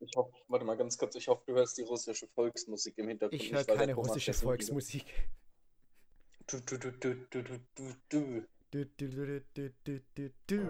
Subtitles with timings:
[0.00, 3.42] Ich hoffe, warte mal ganz kurz, ich hoffe, du hörst die russische Volksmusik im Hintergrund.
[3.42, 5.04] Ich höre keine russische Volksmusik.
[6.46, 8.46] Du, du, du, du, du, du, du, du.
[8.70, 10.68] Du, du, du, du, du, du,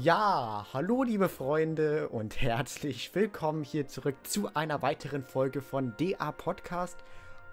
[0.00, 6.32] Ja, hallo liebe Freunde und herzlich willkommen hier zurück zu einer weiteren Folge von DA
[6.32, 6.96] Podcast.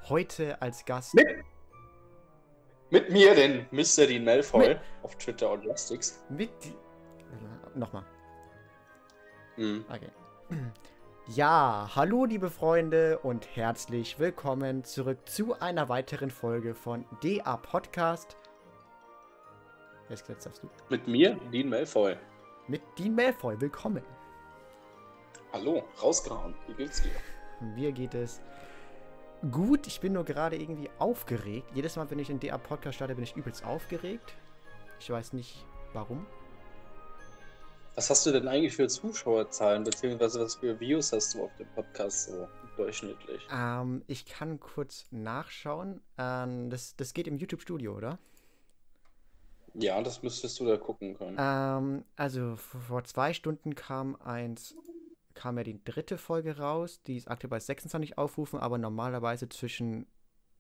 [0.08, 1.14] Heute als Gast.
[1.16, 1.44] Mit,
[2.90, 4.06] mit mir, den Mr.
[4.08, 6.24] Dean Malfoy Mit- auf Twitter und Lastix.
[6.30, 6.52] Mit.
[7.76, 8.06] Nochmal.
[9.58, 9.84] Mhm.
[9.90, 10.10] Okay.
[11.28, 18.38] Ja, hallo liebe Freunde und herzlich willkommen zurück zu einer weiteren Folge von DA Podcast.
[20.08, 20.70] Jetzt jetzt darfst du.
[20.90, 22.16] Mit mir, Dean Malfoy.
[22.70, 24.04] Mit Dean Malfoy, willkommen.
[25.54, 26.54] Hallo, rausgehauen.
[26.68, 27.12] Wie geht's dir?
[27.62, 28.42] Mir geht es
[29.54, 29.88] gut.
[29.88, 31.70] Ich bin nur gerade irgendwie aufgeregt.
[31.74, 34.34] Jedes Mal, wenn ich in DA Podcast starte, bin ich übelst aufgeregt.
[35.00, 36.28] Ich weiß nicht warum.
[37.96, 41.68] Was hast du denn eigentlich für Zuschauerzahlen, beziehungsweise was für Views hast du auf dem
[41.74, 43.48] Podcast so durchschnittlich?
[43.50, 46.02] Ähm, ich kann kurz nachschauen.
[46.18, 48.20] Ähm, das, das geht im YouTube Studio, oder?
[49.80, 51.38] Ja, das müsstest du da gucken können.
[51.40, 54.76] Ähm, also vor zwei Stunden kam eins,
[55.36, 57.02] kam ja die dritte Folge raus.
[57.04, 60.08] Die ist aktuell bei 26 Aufrufen, aber normalerweise zwischen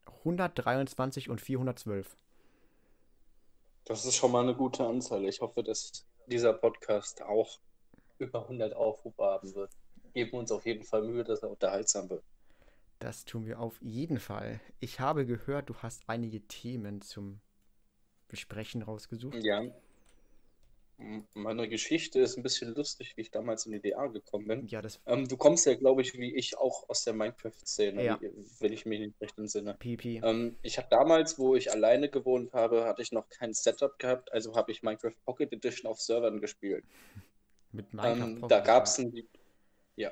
[0.05, 2.15] 123 und 412.
[3.85, 5.25] Das ist schon mal eine gute Anzahl.
[5.25, 7.59] Ich hoffe, dass dieser Podcast auch
[8.19, 9.71] über 100 Aufrufe haben wird.
[10.13, 12.23] Geben uns auf jeden Fall Mühe, dass er unterhaltsam wird.
[12.99, 14.59] Das tun wir auf jeden Fall.
[14.79, 17.39] Ich habe gehört, du hast einige Themen zum
[18.27, 19.43] Besprechen rausgesucht.
[19.43, 19.63] Ja.
[21.35, 24.67] Meine Geschichte ist ein bisschen lustig, wie ich damals in die DA gekommen bin.
[24.67, 28.19] Ja, das Ähm, du kommst ja, glaube ich, wie ich auch aus der Minecraft-Szene, Ja.
[28.59, 29.75] wenn ich mich nicht recht entsinne.
[29.75, 30.21] PP.
[30.23, 34.31] Ähm, ich habe damals, wo ich alleine gewohnt habe, hatte ich noch kein Setup gehabt,
[34.33, 36.83] also habe ich Minecraft Pocket Edition auf Servern gespielt.
[37.71, 39.29] Mit Minecraft Ähm, Pocket da gab es einen,
[39.97, 40.11] ja,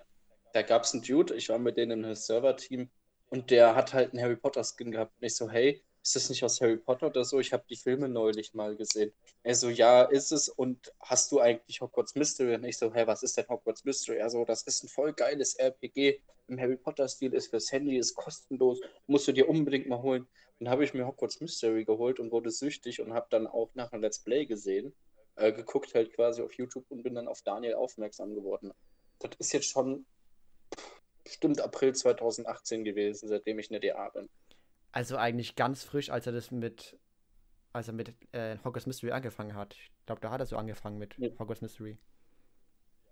[0.54, 2.90] da gab's einen Dude, ich war mit denen im Server-Team
[3.32, 5.14] und der hat halt einen Harry Potter-Skin gehabt.
[5.20, 7.40] Und ich so, hey, ist das nicht aus Harry Potter oder so?
[7.40, 9.12] Ich habe die Filme neulich mal gesehen.
[9.42, 10.50] Er so, ja, ist es.
[10.50, 12.54] Und hast du eigentlich Hogwarts Mystery?
[12.54, 14.18] Und ich so, hey, was ist denn Hogwarts Mystery?
[14.20, 18.14] Er so, das ist ein voll geiles RPG im Harry Potter-Stil, ist fürs Handy, ist
[18.14, 20.28] kostenlos, musst du dir unbedingt mal holen.
[20.60, 23.92] Dann habe ich mir Hogwarts Mystery geholt und wurde süchtig und habe dann auch nach
[23.92, 24.94] einem Let's Play gesehen,
[25.38, 28.72] äh, geguckt halt quasi auf YouTube und bin dann auf Daniel aufmerksam geworden.
[29.18, 30.06] Das ist jetzt schon
[31.24, 34.30] bestimmt April 2018 gewesen, seitdem ich in der DA bin.
[34.96, 36.98] Also eigentlich ganz frisch, als er das mit,
[37.74, 39.74] als er mit äh, Hogwarts Mystery angefangen hat.
[39.74, 41.30] Ich glaube, da hat er so angefangen mit Ja.
[41.38, 41.98] Hogwarts Mystery.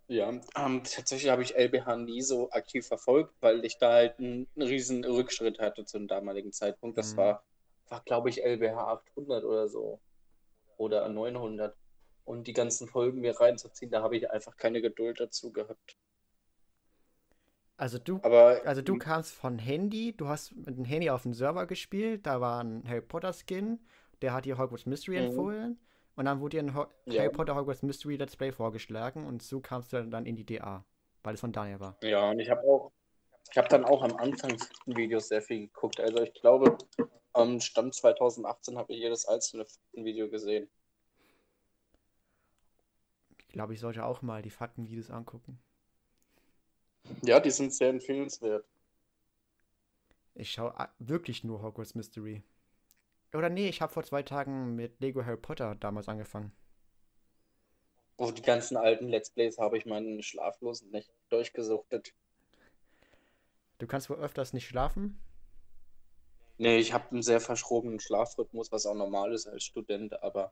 [0.08, 4.48] Ja, ähm, tatsächlich habe ich LBH nie so aktiv verfolgt, weil ich da halt einen,
[4.56, 6.98] einen riesen Rückschritt hatte zum damaligen Zeitpunkt.
[6.98, 7.18] Das Mhm.
[7.18, 7.44] war,
[7.90, 10.00] war glaube ich, LBH 800 oder so.
[10.78, 11.76] Oder 900.
[12.24, 15.98] Und die ganzen Folgen mir reinzuziehen, da habe ich einfach keine Geduld dazu gehabt.
[17.78, 21.34] Also du, Aber also du kamst von Handy, du hast mit dem Handy auf dem
[21.34, 23.80] Server gespielt, da war ein Harry Potter Skin,
[24.22, 25.26] der hat dir Hogwarts Mystery Mhm.
[25.26, 25.80] empfohlen
[26.16, 27.24] und dann wurde dir ein Ho Ja.
[27.24, 30.86] Harry Potter Hogwarts Mystery Let's Play vorgeschlagen und so kamst du dann in die DA,
[31.24, 31.98] weil es von Daniel war.
[32.04, 32.92] Ja, und ich habe auch,
[33.52, 36.00] ich habe dann auch am Anfang Videos sehr viel geguckt.
[36.00, 36.78] Also ich glaube,
[37.34, 40.70] am Stand 2018 habe ich jedes einzelne Video gesehen.
[43.38, 45.62] Ich glaube, ich sollte auch mal die Faktenvideos angucken.
[47.24, 48.66] Ja, die sind sehr empfehlenswert.
[50.36, 52.44] Ich schaue a- wirklich nur Hogwarts Mystery.
[53.34, 56.54] Oder nee, ich habe vor zwei Tagen mit Lego Harry Potter damals angefangen.
[58.18, 62.16] Oh, die ganzen alten Let's Plays habe ich meinen schlaflosen Nächten durchgesuchtet.
[63.78, 65.20] Du kannst wohl öfters nicht schlafen?
[66.58, 70.52] Nee, ich habe einen sehr verschrobenen Schlafrhythmus, was auch normal ist als Student, aber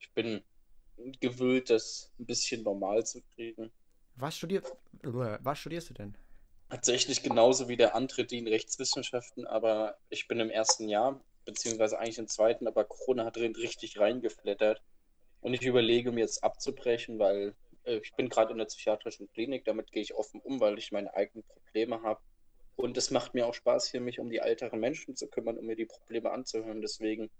[0.00, 0.44] ich bin
[1.20, 3.72] gewöhnt, das ein bisschen normal zu kriegen.
[4.16, 4.72] Was studiert,
[5.04, 6.16] Uah, was studierst du denn?
[6.70, 12.18] Tatsächlich genauso wie der die in Rechtswissenschaften, aber ich bin im ersten Jahr, beziehungsweise eigentlich
[12.18, 14.82] im zweiten, aber Corona hat drin richtig reingeflattert.
[15.42, 17.54] Und ich überlege mir jetzt abzubrechen, weil
[17.84, 20.92] äh, ich bin gerade in der psychiatrischen Klinik, damit gehe ich offen um, weil ich
[20.92, 22.20] meine eigenen Probleme habe.
[22.74, 25.66] Und es macht mir auch Spaß, hier mich um die älteren Menschen zu kümmern, um
[25.66, 26.80] mir die Probleme anzuhören.
[26.80, 27.30] Deswegen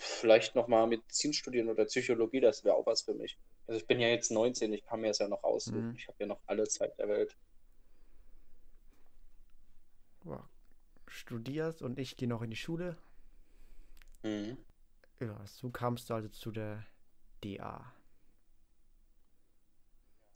[0.00, 3.38] vielleicht nochmal Medizin studieren oder Psychologie, das wäre auch was für mich.
[3.66, 5.88] Also ich bin ja jetzt 19, ich kann mir das ja noch aussuchen.
[5.88, 5.96] Mhm.
[5.96, 7.36] Ich habe ja noch alle Zeit der Welt.
[10.24, 10.48] Uah,
[11.06, 12.96] Studierst und ich gehe noch in die Schule.
[14.22, 14.56] Mhm.
[15.20, 16.84] Ja, so kamst du also zu der
[17.42, 17.92] DA.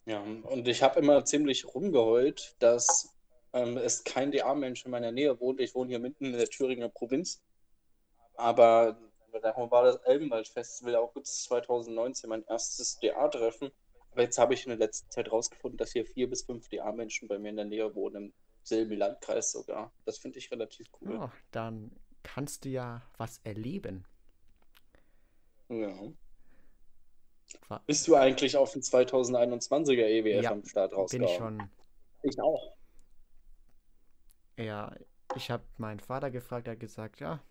[0.05, 3.15] Ja, und ich habe immer ziemlich rumgeheult, dass
[3.53, 5.59] ähm, es kein DA-Mensch in meiner Nähe wohnt.
[5.59, 7.41] Ich wohne hier mitten in der Thüringer Provinz.
[8.35, 8.97] Aber
[9.39, 13.71] darum war das Elbenwald-Festival August 2019 mein erstes DA-Treffen.
[14.11, 17.27] Aber jetzt habe ich in der letzten Zeit rausgefunden, dass hier vier bis fünf DA-Menschen
[17.27, 18.33] bei mir in der Nähe wohnen, im
[18.63, 19.91] selben Landkreis sogar.
[20.05, 21.17] Das finde ich relativ cool.
[21.17, 21.91] Oh, dann
[22.23, 24.05] kannst du ja was erleben.
[25.69, 25.93] Ja.
[27.85, 31.69] Bist du eigentlich auf den 2021er EWF Ja, am Start Bin ich schon.
[32.23, 32.75] Ich auch.
[34.57, 34.93] Ja,
[35.35, 37.41] ich habe meinen Vater gefragt, er hat gesagt, ja,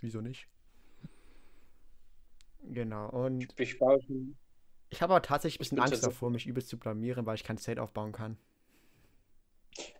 [0.00, 0.48] wieso nicht?
[2.66, 3.76] Genau, und Ich
[4.90, 7.56] ich habe aber tatsächlich ein bisschen Angst davor, mich übelst zu blamieren, weil ich kein
[7.58, 8.36] Zelt aufbauen kann.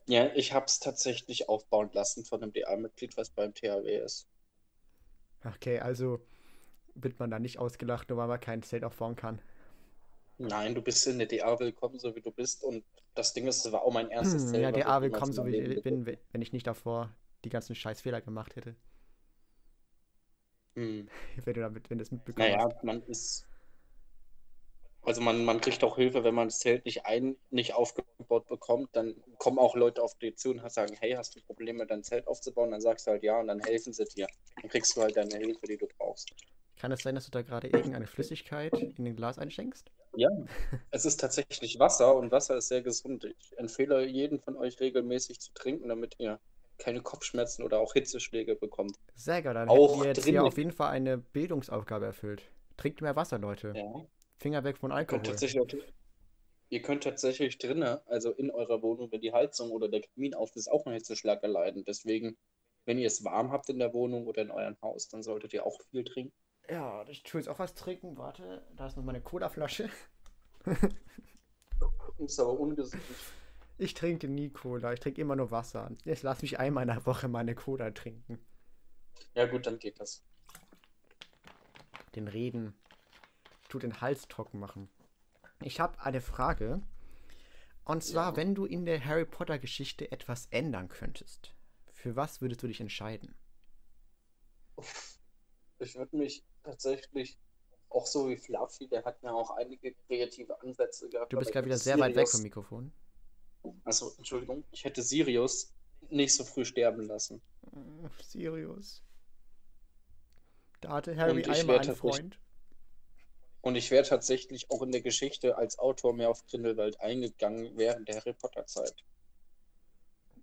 [0.06, 4.26] Ja, ich habe es tatsächlich aufbauen lassen von einem DA-Mitglied, was beim THW ist.
[5.44, 6.20] Okay, also
[6.94, 9.40] wird man da nicht ausgelacht, nur weil man kein Zelt aufbauen kann.
[10.38, 12.62] Nein, du bist in der DA willkommen, so wie du bist.
[12.64, 12.84] Und
[13.14, 15.02] das Ding ist, das war auch mein erstes Hm, Zelt, ja, was der ich A
[15.02, 17.14] jemals willkommen, so wie ich bin, wenn ich nicht davor
[17.44, 18.76] die ganzen Scheißfehler gemacht hätte.
[20.76, 21.08] Hm.
[21.44, 23.46] Wenn du damit, wenn du es mitbekommen Naja, man ist.
[25.02, 28.88] Also man, man kriegt auch Hilfe, wenn man das Zelt nicht ein, nicht aufgebaut bekommt,
[28.92, 32.26] dann kommen auch Leute auf dich zu und sagen, hey, hast du Probleme, dein Zelt
[32.26, 32.72] aufzubauen?
[32.72, 34.26] Dann sagst du halt ja und dann helfen sie dir.
[34.60, 36.28] Dann kriegst du halt deine Hilfe, die du brauchst.
[36.76, 39.92] Kann es sein, dass du da gerade irgendeine Flüssigkeit in den Glas einschenkst?
[40.16, 40.28] Ja,
[40.90, 43.24] es ist tatsächlich Wasser und Wasser ist sehr gesund.
[43.24, 46.40] Ich empfehle jeden von euch regelmäßig zu trinken, damit ihr
[46.78, 48.96] keine Kopfschmerzen oder auch Hitzeschläge bekommt.
[49.14, 52.42] Sehr geil, dann Auch wir jetzt hier auf jeden Fall eine Bildungsaufgabe erfüllt.
[52.76, 53.72] Trinkt mehr Wasser, Leute.
[53.74, 54.06] Ja.
[54.38, 55.22] Finger weg von Ihr Alkohol.
[56.68, 60.54] ihr könnt tatsächlich drinnen, also in eurer Wohnung, wenn die Heizung oder der Kamin auf
[60.56, 61.84] ist, auch einen Hitzeschlag erleiden.
[61.84, 62.36] Deswegen,
[62.84, 65.64] wenn ihr es warm habt in der Wohnung oder in eurem Haus, dann solltet ihr
[65.64, 66.34] auch viel trinken.
[66.68, 68.18] Ja, ich tue jetzt auch was trinken.
[68.18, 69.88] Warte, da ist noch meine Colaflasche.
[72.18, 73.02] Ist aber ungesund.
[73.78, 75.90] Ich trinke nie Cola, ich trinke immer nur Wasser.
[76.04, 78.38] Jetzt lass mich einmal in der Woche meine Cola trinken.
[79.34, 80.24] Ja gut, dann geht das.
[82.14, 82.74] Den Reden
[83.68, 84.88] tut den Hals trocken machen.
[85.62, 86.80] Ich habe eine Frage.
[87.84, 88.36] Und zwar, Ja.
[88.36, 91.54] wenn du in der Harry Potter Geschichte etwas ändern könntest,
[91.92, 93.36] für was würdest du dich entscheiden?
[95.78, 97.38] Ich würde mich tatsächlich
[97.90, 101.32] auch so wie Fluffy, der hat ja auch einige kreative Ansätze gehabt.
[101.32, 102.92] Du bist gerade wieder sehr weit weg vom Mikrofon.
[103.84, 104.64] Achso, Entschuldigung.
[104.72, 105.72] Ich hätte Sirius
[106.10, 107.40] nicht so früh sterben lassen.
[108.22, 109.02] Sirius.
[110.80, 112.38] Da hatte Harry einmal einen Freund.
[113.62, 118.06] Und ich wäre tatsächlich auch in der Geschichte als Autor mehr auf Grindelwald eingegangen während
[118.08, 118.94] der Harry Potter Zeit.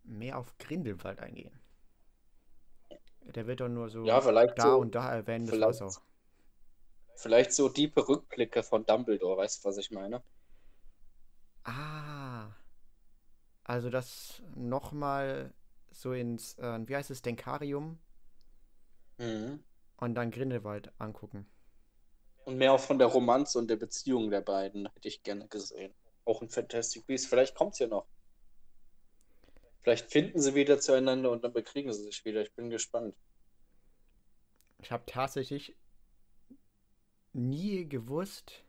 [0.04, 1.58] Mehr auf Grindelwald eingehen.
[3.22, 6.02] Der wird doch nur so Ja, vielleicht da so, und da das war's vielleicht- auch.
[7.16, 10.22] vielleicht so diepe Rückblicke von Dumbledore, weißt du, was ich meine?
[11.64, 12.52] Ah.
[13.64, 15.54] Also das nochmal
[15.92, 18.00] so ins, äh, wie heißt es, Denkarium
[19.20, 19.64] Mhm.
[19.98, 21.48] und dann Grindelwald angucken.
[22.46, 25.94] Und mehr auch von der Romanze und der Beziehung der beiden hätte ich gerne gesehen.
[26.26, 27.28] Auch in Fantastic Beasts.
[27.28, 28.06] Vielleicht kommt es ja noch.
[29.82, 32.42] Vielleicht finden sie wieder zueinander und dann bekriegen sie sich wieder.
[32.42, 33.16] Ich bin gespannt.
[34.82, 35.76] Ich habe tatsächlich
[37.34, 38.64] nie gewusst,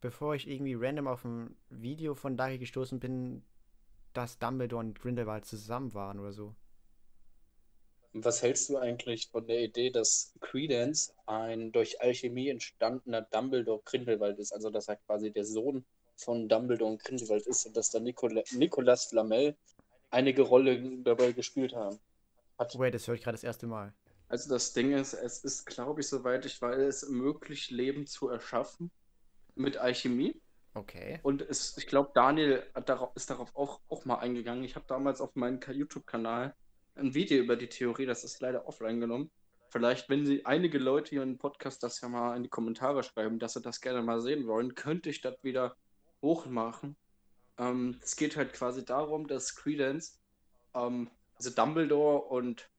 [0.00, 3.44] bevor ich irgendwie random auf ein Video von Dari gestoßen bin,
[4.16, 6.54] dass Dumbledore und Grindelwald zusammen waren oder so.
[8.14, 14.38] Was hältst du eigentlich von der Idee, dass Credence ein durch Alchemie entstandener Dumbledore Grindelwald
[14.38, 14.52] ist?
[14.52, 15.84] Also, dass er quasi der Sohn
[16.16, 19.56] von Dumbledore und Grindelwald ist und dass da Nicola Nicolas Flamel
[20.10, 22.00] einige Rolle dabei gespielt haben.
[22.58, 23.94] Hat, Wait, das höre ich gerade das erste Mal.
[24.28, 28.90] also, das Ding ist, es ist, glaube ich, soweit ich weiß, möglich, Leben zu erschaffen
[29.54, 30.40] mit Alchemie.
[30.76, 31.20] Okay.
[31.22, 34.62] Und es, ich glaube, Daniel darauf, ist darauf auch, auch mal eingegangen.
[34.62, 36.54] Ich habe damals auf meinem YouTube-Kanal
[36.96, 39.30] ein Video über die Theorie, das ist leider offline genommen.
[39.70, 43.38] Vielleicht, wenn Sie einige Leute hier im Podcast das ja mal in die Kommentare schreiben,
[43.38, 45.76] dass sie das gerne mal sehen wollen, könnte ich das wieder
[46.22, 46.96] hochmachen.
[47.58, 50.20] Ähm, es geht halt quasi darum, dass Credence,
[50.74, 52.70] ähm, also Dumbledore und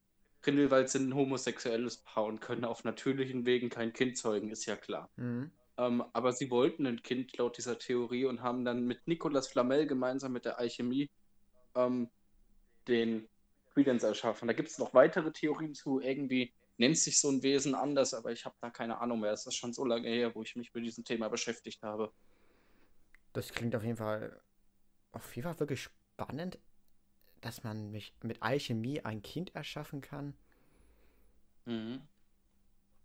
[0.44, 4.76] Grindelwald sind ein homosexuelles Paar und können auf natürlichen Wegen kein Kind zeugen, ist ja
[4.76, 5.10] klar.
[5.16, 5.52] Mhm.
[5.78, 9.86] Ähm, aber sie wollten ein Kind laut dieser Theorie und haben dann mit Nicolas Flamel
[9.86, 11.10] gemeinsam mit der Alchemie
[11.76, 12.10] ähm,
[12.88, 13.28] den
[13.74, 14.48] Credence erschaffen.
[14.48, 16.00] Da gibt es noch weitere Theorien zu.
[16.00, 19.32] Irgendwie nennt sich so ein Wesen anders, aber ich habe da keine Ahnung mehr.
[19.32, 22.12] Es ist schon so lange her, wo ich mich mit diesem Thema beschäftigt habe.
[23.34, 24.42] Das klingt auf jeden Fall
[25.12, 26.60] auf jeden Fall wirklich spannend,
[27.42, 30.34] dass man mich mit Alchemie ein Kind erschaffen kann.
[31.66, 32.02] Mhm.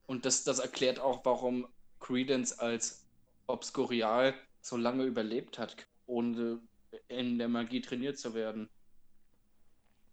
[0.07, 1.67] Und das, das erklärt auch, warum
[2.03, 3.07] Credence als
[3.47, 6.61] Obscurial so lange überlebt hat, ohne
[7.09, 8.69] in der Magie trainiert zu werden.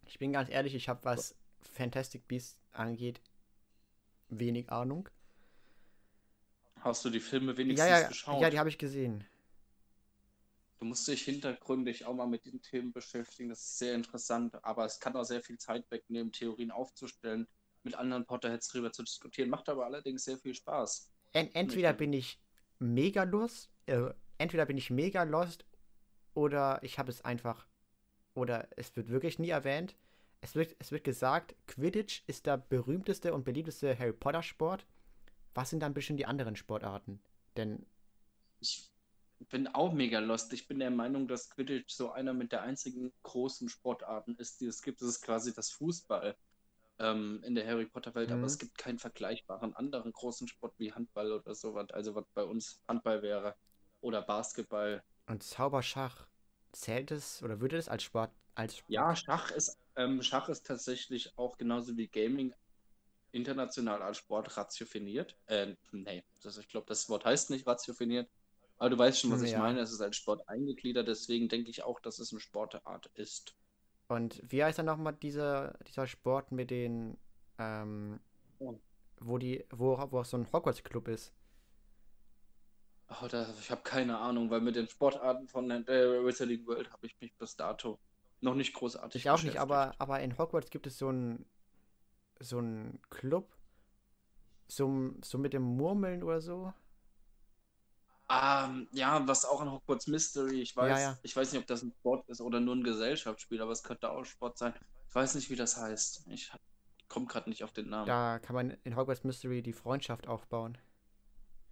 [0.05, 3.21] Ich bin ganz ehrlich, ich habe was Fantastic Beasts angeht
[4.29, 5.09] wenig Ahnung.
[6.81, 8.41] Hast du die Filme wenigstens ja, ja, geschaut?
[8.41, 9.25] Ja, die habe ich gesehen.
[10.79, 13.49] Du musst dich hintergründig auch mal mit den Themen beschäftigen.
[13.49, 17.47] Das ist sehr interessant, aber es kann auch sehr viel Zeit wegnehmen, Theorien aufzustellen,
[17.83, 19.49] mit anderen Potterheads drüber zu diskutieren.
[19.49, 21.08] Macht aber allerdings sehr viel Spaß.
[21.33, 22.39] En entweder bin ich
[22.79, 25.65] mega lost, äh, entweder bin ich mega lost
[26.33, 27.67] oder ich habe es einfach,
[28.33, 29.95] oder es wird wirklich nie erwähnt.
[30.41, 34.85] Es wird, es wird gesagt, Quidditch ist der berühmteste und beliebteste Harry Potter Sport.
[35.53, 37.19] Was sind dann bestimmt die anderen Sportarten?
[37.57, 37.85] Denn
[38.61, 38.89] ich
[39.49, 40.53] bin auch mega lost.
[40.53, 44.67] Ich bin der Meinung, dass Quidditch so einer mit der einzigen großen Sportarten ist, die
[44.67, 45.01] es gibt.
[45.01, 46.35] Das ist quasi das Fußball
[46.99, 48.37] ähm, in der Harry Potter-Welt, mhm.
[48.37, 51.89] aber es gibt keinen vergleichbaren anderen großen Sport wie Handball oder sowas.
[51.91, 53.55] Also was bei uns Handball wäre
[54.01, 55.03] oder Basketball.
[55.27, 56.27] Und Zauberschach,
[56.71, 58.91] zählt es oder würde es als Sport als Sport?
[58.91, 62.53] Ja, Schach ist, ähm, Schach ist tatsächlich auch genauso wie Gaming
[63.31, 65.37] international als Sport ratiofiniert.
[65.45, 68.29] Äh, nee, das, ich glaube, das Wort heißt nicht ratiofiniert.
[68.77, 69.81] Aber du weißt schon, was ich meine.
[69.81, 73.55] Es ist als Sport eingegliedert, deswegen denke ich auch, dass es eine Sportart ist.
[74.09, 77.15] Und wie heißt dann nochmal dieser, dieser Sport mit den,
[77.59, 78.19] ähm,
[79.19, 81.31] wo die, wo, wo auch so ein Hogwarts-Club ist?
[83.07, 85.85] Oh, da, ich habe keine Ahnung, weil mit den Sportarten von der
[86.25, 87.99] Wizarding World habe ich mich bis dato
[88.41, 91.45] noch nicht großartig Ich auch nicht, aber, aber in Hogwarts gibt es so einen
[92.39, 93.55] so ein Club,
[94.67, 96.73] so, so mit dem Murmeln oder so.
[98.31, 101.19] Ähm, ja, was auch ein Hogwarts Mystery, ich weiß, ja, ja.
[101.23, 104.11] ich weiß nicht, ob das ein Sport ist oder nur ein Gesellschaftsspiel, aber es könnte
[104.11, 104.73] auch Sport sein.
[105.07, 106.27] Ich weiß nicht, wie das heißt.
[106.27, 106.51] Ich
[107.07, 108.05] komme gerade nicht auf den Namen.
[108.05, 110.77] Da kann man in Hogwarts Mystery die Freundschaft aufbauen.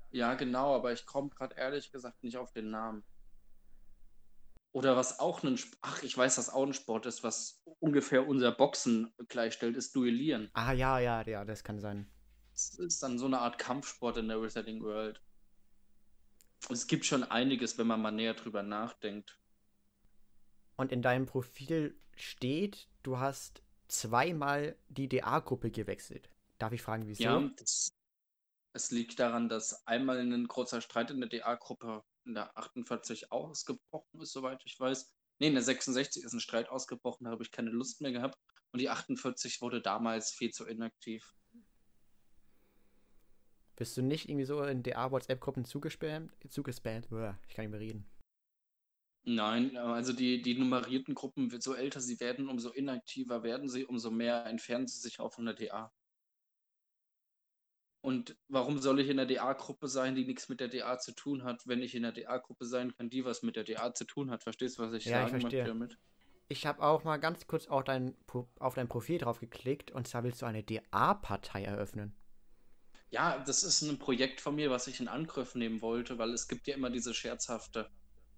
[0.09, 3.03] Ja, genau, aber ich komme gerade ehrlich gesagt nicht auf den Namen.
[4.71, 8.51] Oder was auch ein, ach, ich weiß, dass auch ein Sport ist, was ungefähr unser
[8.51, 10.49] Boxen gleichstellt, ist Duellieren.
[10.53, 12.11] Ah, ja, ja, ja, das kann sein.
[12.53, 15.21] Es ist dann so eine Art Kampfsport in der Wizarding World.
[16.69, 19.39] Es gibt schon einiges, wenn man mal näher drüber nachdenkt.
[20.75, 26.29] Und in deinem Profil steht, du hast zweimal die DA-Gruppe gewechselt.
[26.57, 27.23] Darf ich fragen, wieso?
[27.23, 27.89] Ja, das,
[28.73, 34.21] es liegt daran, dass einmal ein großer Streit in der DA-Gruppe in der 48 ausgebrochen
[34.21, 35.13] ist, soweit ich weiß.
[35.39, 38.37] Ne, in der 66 ist ein Streit ausgebrochen, da habe ich keine Lust mehr gehabt.
[38.71, 41.36] Und die 48 wurde damals viel zu inaktiv.
[43.77, 46.31] Bist du nicht irgendwie so in der WhatsApp-Gruppen zugespammt?
[46.49, 47.05] Zugespammt?
[47.47, 48.05] Ich kann nicht mehr reden.
[49.23, 54.09] Nein, also die, die nummerierten Gruppen, so älter sie werden, umso inaktiver werden sie, umso
[54.09, 55.93] mehr entfernen sie sich auch von der DA.
[58.01, 61.43] Und warum soll ich in der DA-Gruppe sein, die nichts mit der DA zu tun
[61.43, 64.31] hat, wenn ich in der DA-Gruppe sein kann, die was mit der DA zu tun
[64.31, 64.43] hat?
[64.43, 65.99] Verstehst du, was ich ja, sagen ich möchte damit?
[66.47, 68.15] Ich habe auch mal ganz kurz auf dein,
[68.59, 72.15] auf dein Profil drauf geklickt und zwar willst du eine DA-Partei eröffnen.
[73.09, 76.47] Ja, das ist ein Projekt von mir, was ich in Angriff nehmen wollte, weil es
[76.47, 77.89] gibt ja immer diese scherzhafte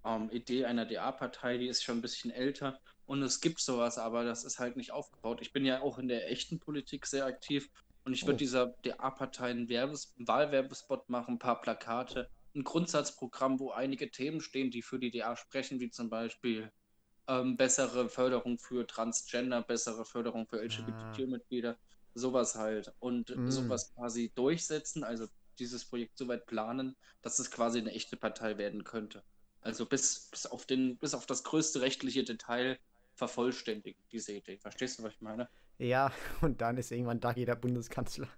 [0.04, 4.24] ähm, Idee einer DA-Partei, die ist schon ein bisschen älter und es gibt sowas, aber
[4.24, 5.40] das ist halt nicht aufgebaut.
[5.42, 7.68] Ich bin ja auch in der echten Politik sehr aktiv
[8.04, 8.38] und ich würde oh.
[8.38, 14.40] dieser DA-Partei einen, Werbes einen Wahlwerbespot machen, ein paar Plakate, ein Grundsatzprogramm, wo einige Themen
[14.40, 16.70] stehen, die für die DA sprechen, wie zum Beispiel
[17.26, 21.76] ähm, bessere Förderung für Transgender, bessere Förderung für LGBTQ-Mitglieder.
[21.78, 23.48] Ah sowas halt und mm.
[23.50, 28.58] sowas quasi durchsetzen, also dieses Projekt so weit planen, dass es quasi eine echte Partei
[28.58, 29.22] werden könnte.
[29.60, 32.78] Also bis, bis, auf, den, bis auf das größte rechtliche Detail
[33.14, 34.56] vervollständigen, diese Idee.
[34.56, 35.48] Verstehst du, was ich meine?
[35.78, 38.28] Ja, und dann ist irgendwann Dagi der Bundeskanzler.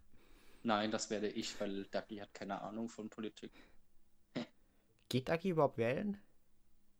[0.64, 3.52] Nein, das werde ich, weil Dagi hat keine Ahnung von Politik.
[5.08, 6.20] Geht Dagi überhaupt wählen?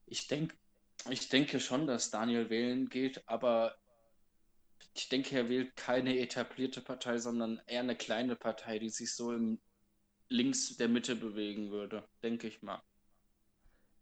[0.07, 0.57] Ich denke,
[1.09, 3.76] ich denke schon, dass Daniel wählen geht, aber
[4.94, 9.32] ich denke, er wählt keine etablierte Partei, sondern eher eine kleine Partei, die sich so
[9.32, 9.61] im
[10.28, 12.82] links der Mitte bewegen würde, denke ich mal.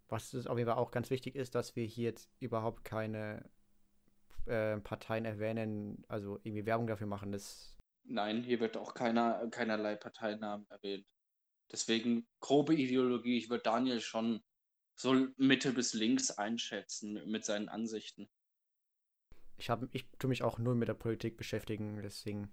[0.08, 3.48] Was auf jeden Fall auch ganz wichtig ist, dass wir hier jetzt überhaupt keine
[4.46, 7.30] äh, Parteien erwähnen, also irgendwie Werbung dafür machen.
[7.30, 11.06] Das Nein, hier wird auch keiner, keinerlei Parteinamen erwähnt.
[11.70, 14.42] Deswegen grobe Ideologie, ich würde Daniel schon
[14.96, 18.28] so Mitte bis links einschätzen mit seinen Ansichten
[19.60, 22.50] ich, hab, ich tue mich auch nur mit der Politik beschäftigen, deswegen.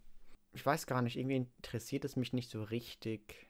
[0.54, 3.50] Ich weiß gar nicht, irgendwie interessiert es mich nicht so richtig.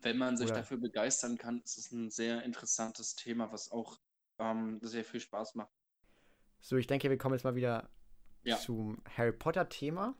[0.00, 0.58] Wenn man sich Oder...
[0.58, 3.98] dafür begeistern kann, ist es ein sehr interessantes Thema, was auch
[4.38, 5.72] ähm, sehr viel Spaß macht.
[6.60, 7.88] So, ich denke, wir kommen jetzt mal wieder
[8.44, 8.56] ja.
[8.56, 10.14] zum Harry Potter-Thema.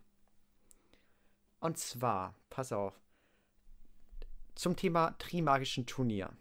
[1.61, 3.01] Und zwar, pass auf,
[4.55, 6.37] zum Thema Trimagischen Turnier.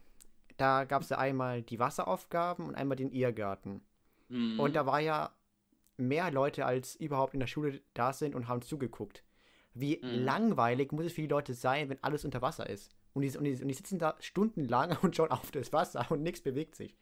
[0.58, 3.82] da gab es ja einmal die Wasseraufgaben und einmal den Irrgarten.
[4.30, 4.60] Mhm.
[4.60, 5.37] Und da war ja
[5.98, 9.24] mehr Leute als überhaupt in der Schule da sind und haben zugeguckt.
[9.74, 10.10] Wie Mhm.
[10.10, 12.92] langweilig muss es für die Leute sein, wenn alles unter Wasser ist.
[13.14, 16.24] Und die, und, die, und die sitzen da stundenlang und schauen auf das Wasser und
[16.24, 16.96] nichts bewegt sich.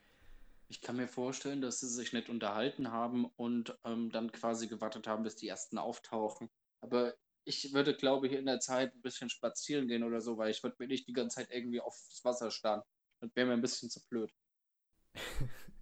[0.67, 5.07] Ich kann mir vorstellen, dass sie sich nicht unterhalten haben und ähm, dann quasi gewartet
[5.07, 6.49] haben, bis die ersten auftauchen.
[6.81, 10.51] Aber ich würde, glaube ich, in der Zeit ein bisschen spazieren gehen oder so, weil
[10.51, 12.81] ich würde mir nicht die ganze Zeit irgendwie aufs Wasser starren.
[13.21, 14.31] Das wäre mir ein bisschen zu blöd.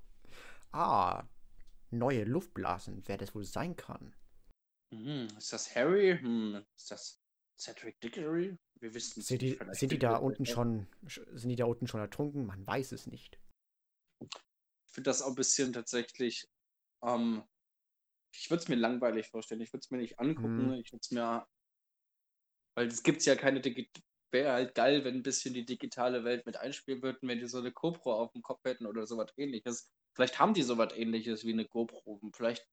[0.74, 1.24] Ah,
[1.94, 4.16] neue Luftblasen, wer das wohl sein kann.
[4.92, 5.28] Mhm.
[5.38, 6.18] Ist das Harry?
[6.20, 6.64] Hm.
[6.76, 7.20] Ist das
[7.58, 8.58] Cedric Diggory?
[8.80, 9.60] Wir wissen es nicht.
[9.72, 12.46] Sind die da unten schon, sind die da unten schon ertrunken?
[12.46, 13.40] Man weiß es nicht.
[14.22, 16.48] Ich finde das auch ein bisschen tatsächlich,
[17.04, 17.44] ähm,
[18.36, 19.62] ich würde es mir langweilig vorstellen.
[19.62, 20.68] Ich würde es mir nicht angucken.
[20.68, 20.74] Mhm.
[20.74, 21.48] Ich würde es mir,
[22.76, 23.90] weil es gibt ja keine Digi
[24.34, 27.60] Wäre halt geil, wenn ein bisschen die digitale Welt mit einspielen würden, wenn die so
[27.60, 29.92] eine GoPro auf dem Kopf hätten oder sowas ähnliches.
[30.16, 32.20] Vielleicht haben die sowas ähnliches wie eine GoPro.
[32.34, 32.68] Vielleicht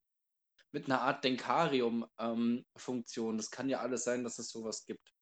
[0.73, 3.37] mit einer Art Denkarium-Funktion.
[3.37, 5.15] das kann ja alles sein, dass es sowas gibt.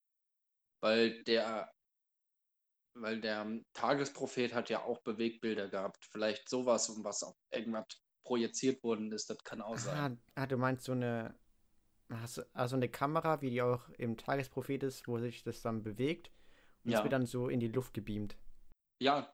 [0.81, 1.73] Weil der,
[2.95, 6.05] weil der Tagesprophet hat ja auch Bewegbilder gehabt.
[6.11, 7.87] Vielleicht sowas, um was auf irgendwas
[8.25, 10.21] projiziert worden ist, das kann auch sein.
[10.37, 11.39] Ah, ah, du meinst so eine,
[12.53, 16.31] also eine Kamera, wie die auch im Tagesprophet ist, wo sich das dann bewegt
[16.85, 17.05] und es Ja.
[17.05, 18.37] wird dann so in die Luft gebeamt.
[19.01, 19.33] Ja,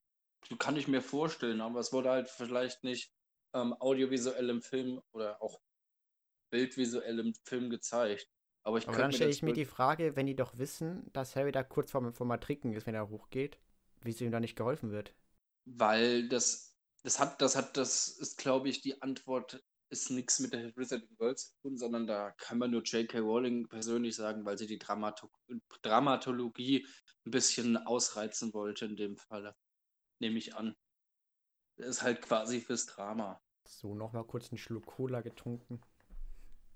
[0.58, 3.12] kann ich mir vorstellen, aber es wurde halt vielleicht nicht
[3.54, 5.60] ähm, audiovisuell im Film oder auch
[6.50, 8.28] bildvisuell im Film gezeigt.
[8.62, 11.52] Aber ich Aber dann stelle ich mir die Frage, wenn die doch wissen, dass Harry
[11.52, 13.58] da kurz vorm, vorm Ertrinken ist, wenn er hochgeht,
[14.02, 15.14] wieso ihm da nicht geholfen wird.
[15.66, 20.52] Weil das, das hat, das hat, das ist, glaube ich, die Antwort ist nichts mit
[20.52, 23.18] der Wizarding World zu tun, sondern da kann man nur J.K.
[23.18, 25.30] Rowling persönlich sagen, weil sie die Dramato
[25.82, 26.86] Dramatologie
[27.26, 29.54] ein bisschen ausreizen wollte in dem Falle.
[30.20, 30.74] Nehme ich an.
[31.76, 33.40] Das ist halt quasi fürs Drama.
[33.66, 35.80] So, nochmal kurz einen Schluck Cola getrunken.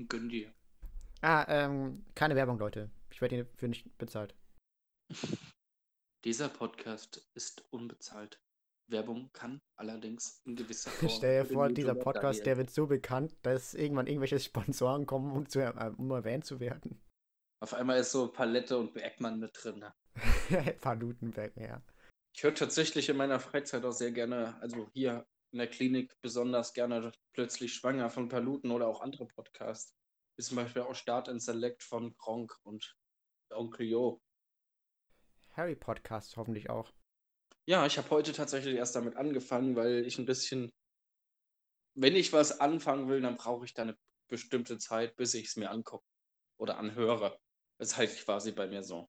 [0.09, 0.53] Gönn dir.
[1.21, 2.91] Ah, ähm, keine Werbung, Leute.
[3.11, 4.35] Ich werde hierfür nicht bezahlt.
[6.25, 8.41] Dieser Podcast ist unbezahlt.
[8.91, 11.11] Werbung kann allerdings in gewisser Form.
[11.17, 15.49] Stell dir vor, dieser Podcast, der wird so bekannt, dass irgendwann irgendwelche Sponsoren kommen, um,
[15.49, 17.01] zu, äh, um erwähnt zu werden.
[17.61, 19.81] Auf einmal ist so Palette und Bergmann mit drin.
[19.81, 19.95] ne?
[20.81, 21.83] Palutenberg, ja.
[22.35, 26.73] Ich höre tatsächlich in meiner Freizeit auch sehr gerne, also hier in der Klinik besonders
[26.73, 29.95] gerne plötzlich schwanger von Paluten oder auch andere Podcasts.
[30.37, 32.97] Wie zum Beispiel auch Start and Select von Gronk und
[33.51, 34.23] Onkel Jo.
[35.53, 36.93] Harry Podcast hoffentlich auch.
[37.67, 40.71] Ja, ich habe heute tatsächlich erst damit angefangen, weil ich ein bisschen,
[41.95, 45.57] wenn ich was anfangen will, dann brauche ich da eine bestimmte Zeit, bis ich es
[45.57, 46.05] mir angucke
[46.59, 47.39] oder anhöre.
[47.79, 49.09] Das ist halt quasi bei mir so.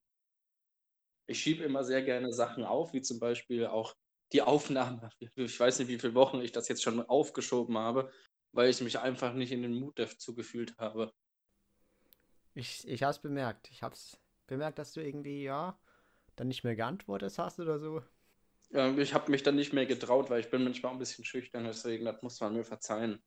[1.30, 3.96] Ich schiebe immer sehr gerne Sachen auf, wie zum Beispiel auch
[4.34, 5.10] die Aufnahme.
[5.36, 8.12] Ich weiß nicht, wie viele Wochen ich das jetzt schon aufgeschoben habe,
[8.52, 11.14] weil ich mich einfach nicht in den Mut dazu gefühlt habe.
[12.56, 13.70] Ich, ich habe es bemerkt.
[13.72, 15.80] Ich habe es bemerkt, dass du irgendwie, ja,
[16.36, 18.02] dann nicht mehr geantwortet hast oder so.
[18.72, 21.64] Ähm, Ich habe mich dann nicht mehr getraut, weil ich bin manchmal ein bisschen schüchtern,
[21.66, 23.22] deswegen, das muss man mir verzeihen.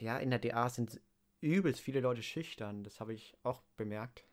[0.00, 1.00] Ja, in der DA sind
[1.40, 2.84] übelst viele Leute schüchtern.
[2.84, 4.27] Das habe ich auch bemerkt.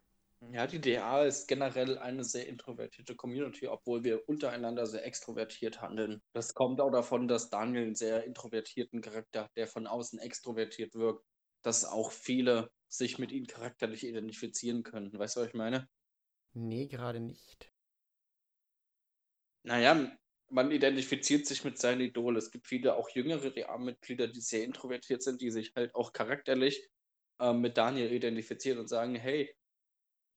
[0.51, 6.21] Ja, die DA ist generell eine sehr introvertierte Community, obwohl wir untereinander sehr extrovertiert handeln.
[6.33, 10.93] Das kommt auch davon, dass Daniel einen sehr introvertierten Charakter hat, der von außen extrovertiert
[10.95, 11.25] wirkt,
[11.63, 15.17] dass auch viele sich mit ihm charakterlich identifizieren können.
[15.17, 15.87] Weißt du, was ich meine?
[16.53, 17.71] Nee, gerade nicht.
[19.63, 20.15] Naja,
[20.49, 22.37] man identifiziert sich mit seinem Idol.
[22.37, 26.87] Es gibt viele auch jüngere DA-Mitglieder, die sehr introvertiert sind, die sich halt auch charakterlich
[27.39, 29.53] äh, mit Daniel identifizieren und sagen, hey,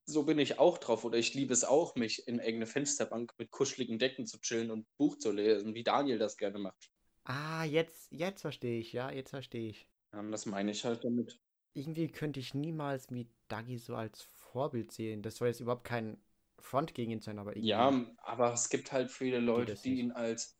[0.09, 3.51] so bin ich auch drauf oder ich liebe es auch, mich in irgendeine Fensterbank mit
[3.51, 6.90] kuscheligen Decken zu chillen und Buch zu lesen, wie Daniel das gerne macht.
[7.25, 9.87] Ah, jetzt, jetzt verstehe ich, ja, jetzt verstehe ich.
[10.12, 11.38] Ja, das meine ich halt damit.
[11.75, 15.23] Irgendwie könnte ich niemals wie Dagi so als Vorbild sehen.
[15.23, 16.16] Das soll jetzt überhaupt kein
[16.59, 17.68] Front gegen ihn sein, aber irgendwie.
[17.68, 19.99] Ja, aber es gibt halt viele Leute, die nicht.
[20.01, 20.57] ihn als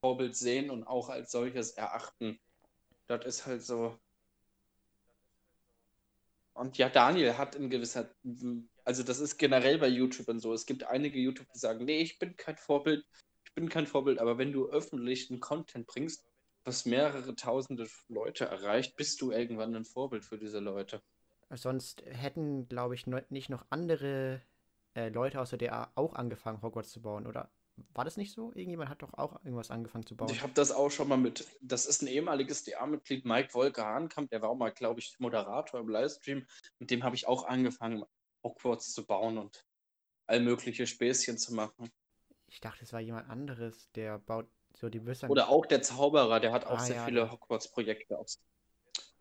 [0.00, 2.38] Vorbild sehen und auch als solches erachten.
[3.08, 3.98] Das ist halt so.
[6.54, 8.14] Und ja, Daniel hat in gewisser,
[8.84, 10.52] also das ist generell bei YouTubern so.
[10.52, 13.04] Es gibt einige YouTuber, die sagen, nee, ich bin kein Vorbild,
[13.44, 16.24] ich bin kein Vorbild, aber wenn du öffentlichen Content bringst,
[16.64, 21.02] was mehrere tausende Leute erreicht, bist du irgendwann ein Vorbild für diese Leute.
[21.50, 24.40] Sonst hätten, glaube ich, nicht noch andere
[24.94, 27.50] äh, Leute aus der DA auch angefangen, Hogwarts zu bauen, oder?
[27.94, 28.52] War das nicht so?
[28.54, 30.30] Irgendjemand hat doch auch irgendwas angefangen zu bauen.
[30.30, 34.30] Ich habe das auch schon mal mit, das ist ein ehemaliges DA-Mitglied, Mike Wolke Hahnkamp,
[34.30, 36.46] der war auch mal, glaube ich, Moderator im Livestream.
[36.78, 38.04] Mit dem habe ich auch angefangen,
[38.42, 39.64] Hogwarts zu bauen und
[40.26, 41.90] all mögliche Späßchen zu machen.
[42.46, 46.40] Ich dachte, es war jemand anderes, der baut, So, die dann- Oder auch der Zauberer,
[46.40, 48.40] der hat auch Ah, sehr ja, viele Hogwarts-Projekte aus.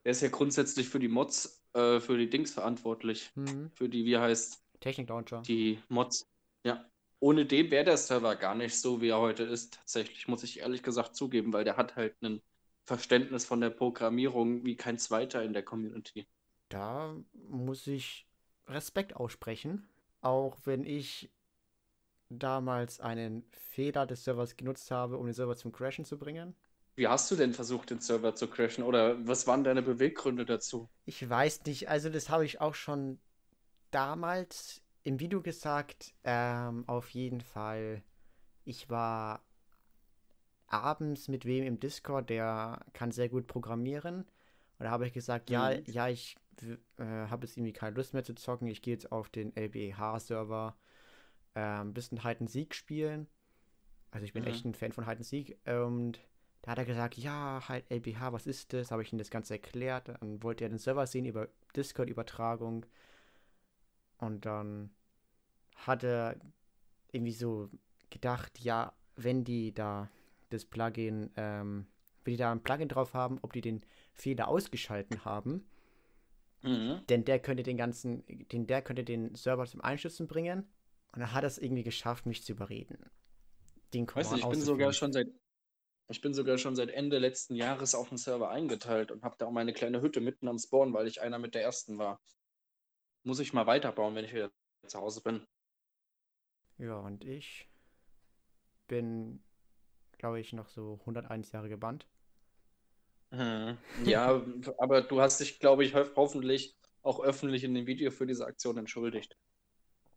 [0.04, 3.32] Der ist ja grundsätzlich für die Mods, äh, für die Dings verantwortlich.
[3.36, 5.42] Hm, Für die, wie heißt, Technik-Launcher.
[5.44, 6.28] die Mods.
[6.64, 6.90] Ja.
[7.20, 9.76] Ohne den wäre der Server gar nicht so, wie er heute ist.
[9.76, 12.42] Tatsächlich, muss ich ehrlich gesagt zugeben, weil der hat halt ein
[12.86, 16.28] Verständnis von der Programmierung wie kein zweiter in der Community.
[16.70, 18.28] Da muss ich
[18.68, 19.88] Respekt aussprechen.
[20.22, 21.32] Auch wenn ich
[22.30, 26.56] damals einen Fehler des Servers genutzt habe, um den Server zum Crashen zu bringen.
[26.96, 28.86] Wie hast du denn versucht, den Server zu crashen?
[28.86, 30.90] Oder was waren deine Beweggründe dazu?
[31.06, 33.20] Ich weiß nicht, also das habe ich auch schon
[33.92, 36.14] damals im Video gesagt.
[36.24, 38.04] Ähm, auf jeden Fall,
[38.66, 39.44] ich war
[40.68, 44.22] abends mit wem im Discord, der kann sehr gut programmieren.
[44.80, 45.86] Und da habe ich gesagt, ja, Mhm.
[45.86, 48.68] ja, ich w- äh, habe jetzt irgendwie keine Lust mehr zu zocken.
[48.68, 50.76] Ich gehe jetzt auf den LBH-Server
[51.56, 53.28] äh, ein bisschen Hide and Seek spielen.
[54.12, 54.50] Also ich bin Mhm.
[54.50, 55.58] echt ein Fan von Hide and Seek.
[55.66, 56.20] Und
[56.62, 58.92] da hat er gesagt, ja, halt LBH, was ist das?
[58.92, 60.10] Habe ich ihm das Ganze erklärt.
[60.10, 62.86] Dann wollte er den Server sehen über Discord-Übertragung.
[64.18, 64.92] Und dann
[65.76, 66.36] hat er
[67.12, 67.70] irgendwie so
[68.10, 70.10] gedacht, ja, wenn die da
[70.50, 71.88] das Plugin, ähm,
[72.24, 73.82] wenn die da ein Plugin drauf haben, ob die den
[74.14, 75.66] Fehler ausgeschalten haben.
[76.62, 77.02] Mhm.
[77.08, 80.70] Denn der könnte den ganzen, den, der könnte den Server zum Einstürzen bringen.
[81.14, 82.98] Und dann hat er es irgendwie geschafft, mich zu überreden.
[83.94, 85.28] Den Weißt du, ich bin sogar schon seit
[86.12, 89.46] ich bin sogar schon seit Ende letzten Jahres auf dem Server eingeteilt und habe da
[89.46, 92.20] auch meine kleine Hütte mitten am Spawn, weil ich einer mit der ersten war.
[93.24, 94.52] Muss ich mal weiterbauen, wenn ich wieder
[94.88, 95.46] zu Hause bin.
[96.78, 97.70] Ja, und ich
[98.88, 99.42] bin,
[100.18, 102.08] glaube ich, noch so 101 Jahre gebannt.
[104.06, 104.42] Ja,
[104.78, 108.46] aber du hast dich, glaube ich, ho hoffentlich auch öffentlich in dem Video für diese
[108.46, 109.38] Aktion entschuldigt.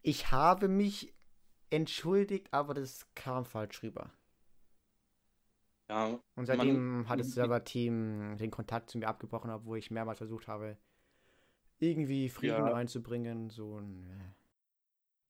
[0.02, 1.14] Ich habe mich
[1.70, 4.12] entschuldigt, aber das kam falsch rüber.
[5.88, 10.18] Ja, Und man, seitdem hat das Server-Team den Kontakt zu mir abgebrochen, obwohl ich mehrmals
[10.18, 10.76] versucht habe,
[11.78, 12.72] irgendwie Frieden Ja.
[12.72, 13.50] reinzubringen.
[13.50, 14.34] So ein,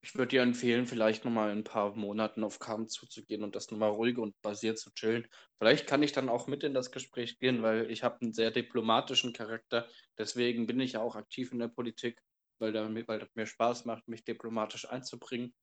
[0.05, 3.71] ich würde dir empfehlen, vielleicht nochmal in ein paar Monaten auf Kam zuzugehen und das
[3.71, 5.27] nochmal ruhig und basiert zu chillen.
[5.57, 8.51] Vielleicht kann ich dann auch mit in das Gespräch gehen, weil ich habe einen sehr
[8.51, 9.89] diplomatischen Charakter.
[10.19, 12.21] Deswegen bin ich ja auch aktiv in der Politik,
[12.59, 15.55] weil, da, weil das mir Spaß macht, mich diplomatisch einzubringen.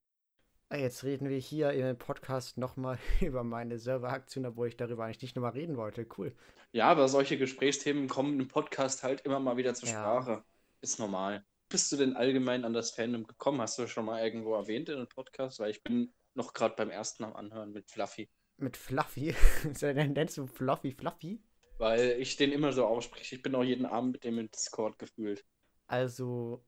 [0.70, 5.22] Ah, Jetzt reden wir hier im Podcast nochmal über meine Serveraktion, obwohl ich darüber eigentlich
[5.22, 6.08] nicht nochmal reden wollte.
[6.18, 6.36] Cool.
[6.72, 10.00] Ja, aber solche Gesprächsthemen kommen im Podcast halt immer mal wieder zur Ja.
[10.00, 10.44] Sprache.
[10.82, 11.46] Ist normal.
[11.72, 13.62] Bist du denn allgemein an das Fandom gekommen?
[13.62, 15.62] Hast du schon mal irgendwo erwähnt in einem Podcast?
[15.62, 18.28] Weil ich bin noch gerade beim ersten am Anhören mit Fluffy.
[18.58, 19.34] Mit Fluffy.
[19.82, 21.42] Nennst du Fluffy Fluffy?
[21.78, 23.38] Weil ich den immer so ausspreche.
[23.38, 25.46] Ich bin auch jeden Abend mit dem im Discord gefühlt.
[25.88, 26.62] Also,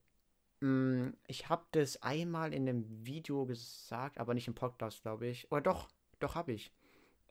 [0.61, 5.51] mh, ich habe das einmal in einem Video gesagt, aber nicht im Podcast, glaube ich.
[5.51, 5.89] Oder doch,
[6.19, 6.71] doch habe ich.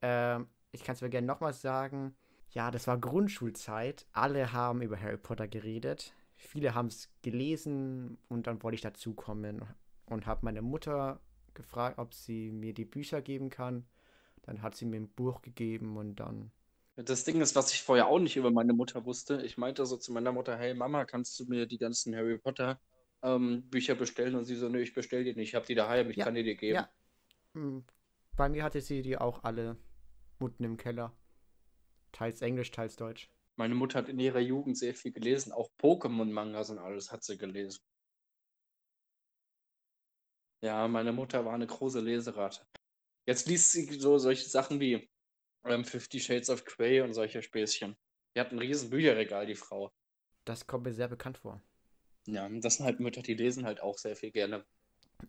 [0.02, 2.14] Ähm, ich kann es mir gerne nochmal sagen.
[2.50, 4.06] Ja, das war Grundschulzeit.
[4.12, 6.12] Alle haben über Harry Potter geredet.
[6.42, 9.62] Viele haben es gelesen und dann wollte ich dazukommen
[10.06, 11.20] und habe meine Mutter
[11.54, 13.86] gefragt, ob sie mir die Bücher geben kann.
[14.42, 16.52] Dann hat sie mir ein Buch gegeben und dann
[16.96, 19.42] Das Ding ist, was ich vorher auch nicht über meine Mutter wusste.
[19.42, 22.80] Ich meinte so zu meiner Mutter, hey Mama, kannst du mir die ganzen Harry Potter
[23.22, 24.34] ähm, Bücher bestellen?
[24.36, 25.48] Und sie so, nö, ich bestell die nicht.
[25.50, 26.76] Ich habe die daheim, ich Ja, kann die dir geben.
[26.76, 26.90] Ja.
[27.54, 27.80] Mm,
[28.36, 29.78] Bei mir hatte sie die auch alle
[30.38, 31.16] unten im Keller.
[32.12, 33.30] Teils Englisch, teils Deutsch.
[33.56, 35.52] Meine Mutter hat in ihrer Jugend sehr viel gelesen.
[35.52, 37.80] Auch Pokémon-Mangas und alles hat sie gelesen.
[40.62, 42.64] Ja, meine Mutter war eine große Leserate.
[43.26, 45.08] Jetzt liest sie so solche Sachen wie
[45.64, 47.96] ähm, Fifty Shades of Grey und solche Späßchen.
[48.34, 49.92] Die hat ein riesen Bücherregal, die Frau.
[50.44, 51.60] Das kommt mir sehr bekannt vor.
[52.26, 54.64] Ja, das sind halt Mütter, die lesen halt auch sehr viel gerne.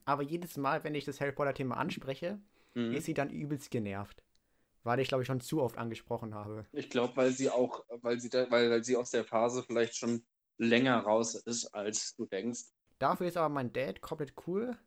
[0.05, 2.39] Aber jedes Mal, wenn ich das Harry Potter-Thema anspreche,
[2.75, 2.93] Mhm.
[2.95, 4.23] ist sie dann übelst genervt.
[4.83, 6.65] Weil ich, glaube ich, schon zu oft angesprochen habe.
[6.73, 9.95] Ich glaube, weil sie auch, weil sie da, weil, weil sie aus der Phase vielleicht
[9.95, 10.23] schon
[10.57, 12.63] länger raus ist, als du denkst.
[12.99, 14.77] Dafür ist aber mein Dad komplett cool.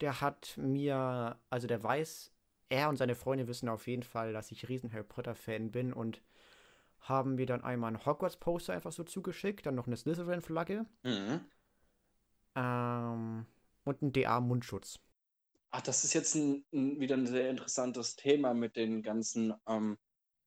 [0.00, 2.32] Der hat mir, also der weiß,
[2.70, 6.22] er und seine Freunde wissen auf jeden Fall, dass ich riesen Harry Potter-Fan bin und
[7.00, 11.40] haben mir dann einmal ein Hogwarts-Poster einfach so zugeschickt, dann noch eine Slytherin-Flagge Mhm.
[12.54, 13.46] ähm,
[13.84, 15.00] und einen DA-Mundschutz.
[15.72, 19.98] Ach, das ist jetzt ein, ein, wieder ein sehr interessantes Thema mit den ganzen, ähm,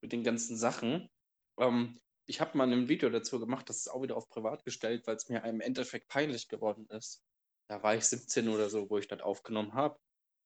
[0.01, 1.09] mit den ganzen Sachen.
[1.57, 5.07] Ähm, ich habe mal ein Video dazu gemacht, das ist auch wieder auf privat gestellt,
[5.07, 7.21] weil es mir im Endeffekt peinlich geworden ist.
[7.69, 9.97] Da war ich 17 oder so, wo ich das aufgenommen habe.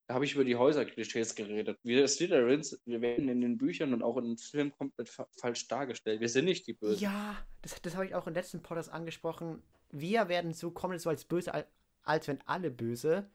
[0.07, 1.77] Da habe ich über die Häuserklischees geredet.
[1.83, 5.67] Wir Slytherins, wir werden in den Büchern und auch in den Filmen komplett fa falsch
[5.67, 6.21] dargestellt.
[6.21, 7.01] Wir sind nicht die Bösen.
[7.01, 9.61] Ja, das, das habe ich auch im letzten Podcast angesprochen.
[9.91, 11.67] Wir werden so kommen so als böse, al-
[12.03, 13.29] als wenn alle böse.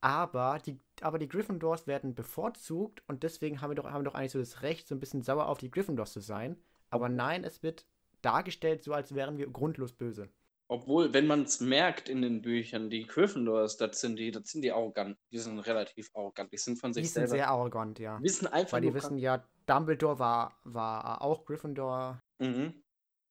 [0.00, 4.14] Aber die, aber die Gryffindors werden bevorzugt und deswegen haben wir, doch, haben wir doch
[4.14, 6.56] eigentlich so das Recht, so ein bisschen sauer auf die Gryffindors zu sein.
[6.90, 7.84] Aber nein, es wird
[8.22, 10.28] dargestellt, so als wären wir grundlos böse.
[10.70, 14.60] Obwohl, wenn man es merkt in den Büchern, die Gryffindors, das sind die, das sind
[14.60, 15.16] die arrogant.
[15.32, 16.52] Die sind relativ arrogant.
[16.52, 17.30] Die sind von sich Die sind selber.
[17.30, 18.22] sehr arrogant, ja.
[18.22, 22.22] wissen einfach Weil die wissen ja, Dumbledore war, war auch Gryffindor.
[22.38, 22.82] Mhm.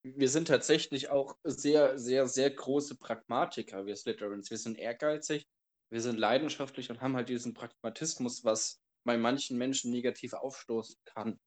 [0.02, 4.50] Wir sind tatsächlich auch sehr, sehr, sehr große Pragmatiker, wir Slytherins.
[4.50, 5.48] Wir sind ehrgeizig,
[5.90, 11.40] wir sind leidenschaftlich und haben halt diesen Pragmatismus, was bei manchen Menschen negativ aufstoßen kann.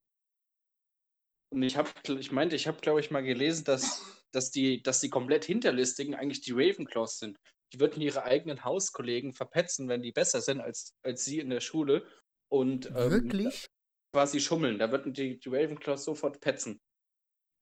[1.52, 5.00] Und ich habe, ich meinte, ich habe, glaube ich, mal gelesen, dass, dass, die, dass
[5.00, 7.38] die komplett Hinterlistigen eigentlich die Ravenclaws sind.
[7.72, 11.60] Die würden ihre eigenen Hauskollegen verpetzen, wenn die besser sind als, als sie in der
[11.60, 12.06] Schule.
[12.48, 13.68] Und ähm, Wirklich?
[14.12, 14.78] quasi schummeln.
[14.78, 16.80] Da würden die, die Ravenclaws sofort petzen.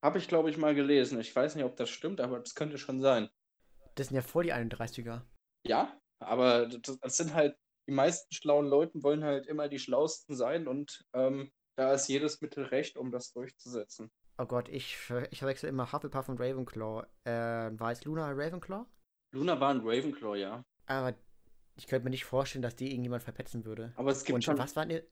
[0.02, 1.18] Habe ich, glaube ich, mal gelesen.
[1.20, 3.28] Ich weiß nicht, ob das stimmt, aber das könnte schon sein.
[3.96, 5.22] Das sind ja voll die 31er.
[5.66, 10.34] Ja, aber das, das sind halt, die meisten schlauen Leute wollen halt immer die Schlausten
[10.34, 14.10] sein und ähm, da ist jedes Mittel recht, um das durchzusetzen.
[14.38, 14.96] Oh Gott, ich,
[15.30, 17.06] ich verwechsel immer Hufflepuff und Ravenclaw.
[17.24, 17.30] Äh,
[17.78, 18.84] war es Luna Ravenclaw?
[19.32, 20.64] Luna war ein Ravenclaw, ja.
[20.86, 21.14] Aber
[21.76, 23.92] ich könnte mir nicht vorstellen, dass die irgendjemand verpetzen würde.
[23.96, 25.04] Aber es gibt Und schon, was waren ihr,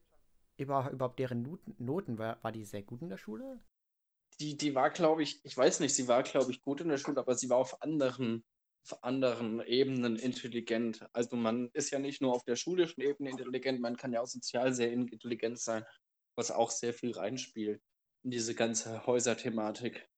[0.56, 1.74] über, überhaupt deren Noten?
[1.78, 2.18] Noten?
[2.18, 3.60] War, war die sehr gut in der Schule?
[4.40, 6.98] die, die war, glaube ich, ich weiß nicht, sie war, glaube ich, gut in der
[6.98, 8.44] Schule, aber sie war auf anderen,
[8.86, 11.04] auf anderen Ebenen intelligent.
[11.12, 14.26] Also man ist ja nicht nur auf der schulischen Ebene intelligent, man kann ja auch
[14.26, 15.84] sozial sehr intelligent sein,
[16.36, 17.82] was auch sehr viel reinspielt
[18.22, 20.08] in diese ganze Häuserthematik.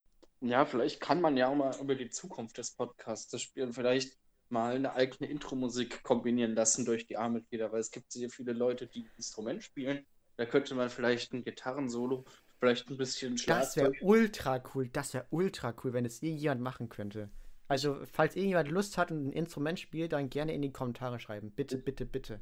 [0.40, 4.16] Ja, vielleicht kann man ja auch mal über die Zukunft des Podcasts spielen, vielleicht
[4.50, 8.86] mal eine eigene Intro-Musik kombinieren lassen durch die A-Mitglieder, weil es gibt sehr viele Leute,
[8.86, 10.06] die ein Instrument spielen.
[10.36, 12.24] Da könnte man vielleicht ein Gitarrensolo,
[12.58, 13.98] vielleicht ein bisschen Das wäre Schlagzeug.
[14.00, 14.88] ultra cool.
[14.88, 17.30] Das wäre ultra cool, wenn es irgendjemand machen könnte.
[17.68, 21.52] Also, falls irgendjemand Lust hat und ein Instrument spielt, dann gerne in die Kommentare schreiben.
[21.52, 22.40] Bitte, bitte, bitte.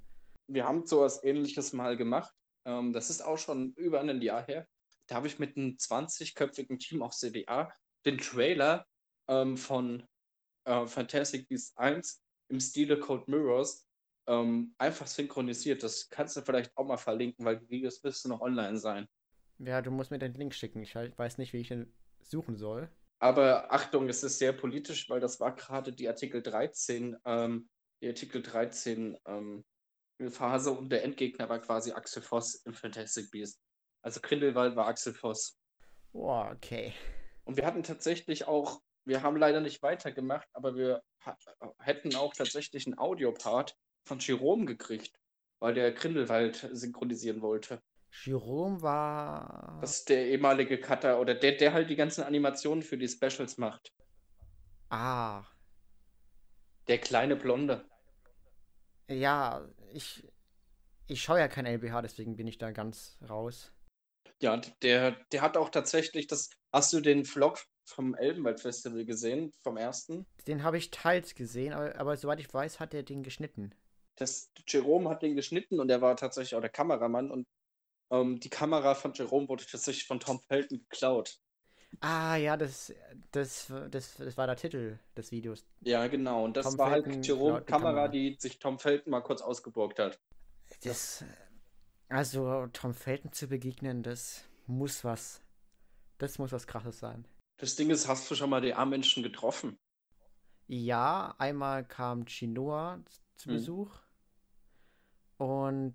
[0.49, 2.33] Wir haben sowas ähnliches mal gemacht.
[2.65, 4.67] Ähm, das ist auch schon über ein Jahr her.
[5.09, 7.73] Da habe ich mit einem 20-köpfigen Team auf CDA
[8.05, 8.87] den Trailer
[9.29, 10.07] ähm, von
[10.65, 13.87] äh, Fantastic Beasts 1 im Stile Code Mirrors
[14.29, 15.83] ähm, einfach synchronisiert.
[15.83, 19.09] Das kannst du vielleicht auch mal verlinken, weil die Videos müssten noch online sein.
[19.59, 20.83] Ja, du musst mir den Link schicken.
[20.83, 22.89] Ich halt weiß nicht, wie ich den suchen soll.
[23.19, 27.69] Aber Achtung, es ist sehr politisch, weil das war gerade die Artikel 13, ähm,
[28.03, 29.65] die Artikel 13 ähm,
[30.29, 33.61] Phase und der Endgegner war quasi Axel Voss im Fantastic Beast.
[34.03, 35.59] Also Grindelwald war Axel Voss.
[36.13, 36.95] Boah, okay.
[37.45, 41.03] Und wir hatten tatsächlich auch, wir haben leider nicht weitergemacht, aber wir
[41.79, 45.19] hätten auch tatsächlich einen Audiopart von Jerome gekriegt,
[45.59, 47.83] weil der Grindelwald synchronisieren wollte.
[48.25, 49.79] Jerome war.
[49.81, 53.59] Das ist der ehemalige Cutter oder der, der halt die ganzen Animationen für die Specials
[53.59, 53.93] macht.
[54.89, 55.45] Ah.
[56.89, 57.85] Der kleine Blonde.
[59.09, 60.27] Ja, ich.
[61.09, 63.73] Ich schaue ja kein LBH, deswegen bin ich da ganz raus.
[64.41, 66.51] Ja, der, der hat auch tatsächlich das.
[66.73, 69.53] Hast du den Vlog vom Elbenwald Festival gesehen?
[69.63, 70.27] Vom ersten?
[70.49, 73.73] Den habe ich teils gesehen, aber, aber soweit ich weiß, hat er den geschnitten.
[74.17, 77.47] Das, Jerome hat den geschnitten und er war tatsächlich auch der Kameramann und
[78.11, 81.39] ähm, die Kamera von Jerome wurde tatsächlich von Tom Felton geklaut.
[82.01, 82.93] Ah, ja, das,
[83.33, 85.67] das, das, das war der Titel des Videos.
[85.81, 86.45] Ja, genau.
[86.45, 88.09] Und das Tom war Felton halt Jerome die Kamera, Kamera.
[88.09, 90.21] die sich Tom Felton mal kurz ausgeborgt hat.
[90.83, 91.25] Das.
[92.09, 95.41] Also, Tom Felton zu begegnen, das muss was.
[96.19, 97.27] Das muss was krasses sein.
[97.59, 99.79] Das Ding ist, hast du schon mal die A-Menschen getroffen?
[100.67, 103.01] Ja, einmal kam Chinoa
[103.37, 103.55] zu Hm.
[103.55, 103.91] Besuch.
[105.39, 105.95] Und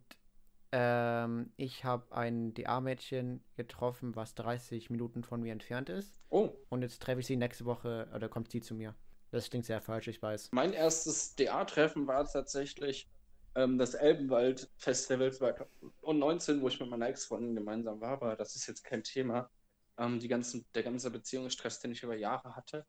[0.71, 6.13] ähm, ich habe ein DA-Mädchen getroffen, was 30 Minuten von mir entfernt ist.
[6.29, 8.95] Oh, Und jetzt treffe ich sie nächste Woche, oder kommt sie zu mir.
[9.31, 10.49] Das klingt sehr falsch, ich weiß.
[10.51, 13.10] mein erstes DA-Treffen war tatsächlich
[13.55, 18.67] ähm, das Elbenwald Festival 2019, wo ich mit meiner Ex-Freundin gemeinsam war, aber das ist
[18.67, 19.49] jetzt kein Thema.
[19.97, 22.86] Ähm, die ganzen, der ganze Beziehungsstress, den ich über Jahre hatte.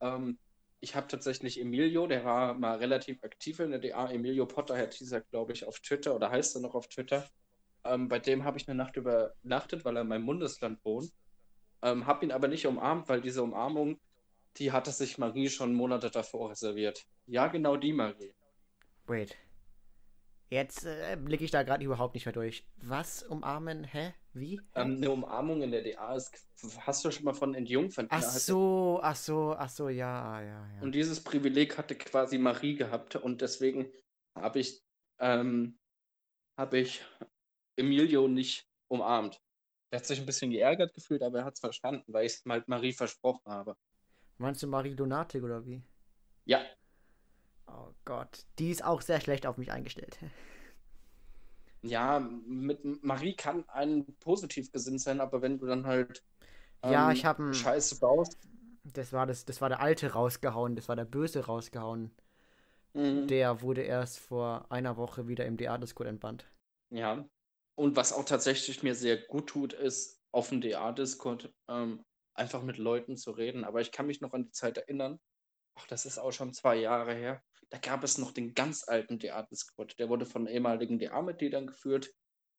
[0.00, 0.38] Ähm,
[0.80, 4.10] ich habe tatsächlich Emilio, der war mal relativ aktiv in der DA.
[4.10, 7.28] Emilio Potter hat dieser, glaube ich, auf Twitter oder heißt er noch auf Twitter.
[7.84, 11.12] Ähm, bei dem habe ich eine Nacht übernachtet, weil er in meinem Bundesland wohnt.
[11.82, 13.98] Ähm, habe ihn aber nicht umarmt, weil diese Umarmung,
[14.56, 17.06] die hatte sich Marie schon Monate davor reserviert.
[17.26, 18.34] Ja, genau die Marie.
[19.06, 19.36] Wait.
[20.48, 22.66] Jetzt äh, blicke ich da gerade überhaupt nicht mehr durch.
[22.76, 23.84] Was umarmen?
[23.84, 24.14] Hä?
[24.36, 24.60] Wie?
[24.74, 26.46] Ähm, eine Umarmung in der DA ist.
[26.80, 28.06] Hast du schon mal von Entjungfern?
[28.10, 30.82] ach so, ach so, ach so, ja, ja, ja.
[30.82, 33.90] Und dieses Privileg hatte quasi Marie gehabt und deswegen
[34.34, 34.82] habe ich,
[35.20, 35.78] ähm,
[36.58, 37.02] habe ich
[37.76, 39.40] Emilio nicht umarmt.
[39.90, 42.44] Er hat sich ein bisschen geärgert gefühlt, aber er hat es verstanden, weil ich es
[42.46, 43.76] halt Marie versprochen habe.
[44.36, 45.82] Meinst du Marie Donatik oder wie?
[46.44, 46.62] Ja,
[47.66, 50.18] Oh Gott, die ist auch sehr schlecht auf mich eingestellt.
[51.88, 56.22] Ja, mit Marie kann ein positiv gesinnt sein, aber wenn du dann halt
[56.82, 58.38] ähm, ja, ich habe Scheiße baust.
[58.84, 62.14] Das war das, das war der alte rausgehauen, das war der böse rausgehauen.
[62.94, 63.26] Mhm.
[63.26, 66.46] Der wurde erst vor einer Woche wieder im DA-Discord entbannt.
[66.90, 67.28] Ja.
[67.74, 72.78] Und was auch tatsächlich mir sehr gut tut, ist auf dem DA-Discord ähm, einfach mit
[72.78, 73.64] Leuten zu reden.
[73.64, 75.18] Aber ich kann mich noch an die Zeit erinnern,
[75.74, 79.18] ach, das ist auch schon zwei Jahre her, da gab es noch den ganz alten
[79.18, 79.98] DA-Discord.
[79.98, 82.12] Der wurde von ehemaligen DA-Mitgliedern geführt.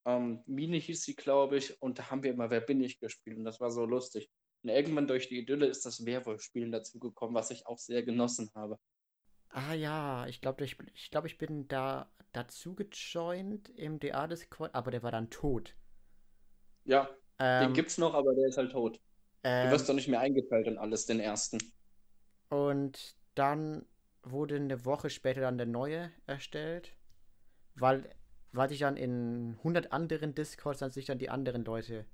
[0.05, 3.37] Ähm, Mine hieß sie, glaube ich, und da haben wir immer Wer bin ich gespielt
[3.37, 4.29] und das war so lustig.
[4.63, 8.77] Und irgendwann durch die Idylle ist das Werwolf-Spielen dazugekommen, was ich auch sehr genossen habe.
[9.49, 14.91] Ah ja, ich glaube, ich, ich, glaub, ich bin da dazu gejoint im DA-Discord, aber
[14.91, 15.75] der war dann tot.
[16.83, 18.99] Ja, ähm, den gibt's noch, aber der ist halt tot.
[19.43, 21.59] Ähm, du wirst doch nicht mehr eingeteilt in alles, den ersten.
[22.49, 23.85] Und dann
[24.23, 26.95] wurde eine Woche später dann der neue erstellt,
[27.75, 28.09] weil,
[28.51, 32.05] weil sich dann in 100 anderen Discords dann sich dann die anderen Leute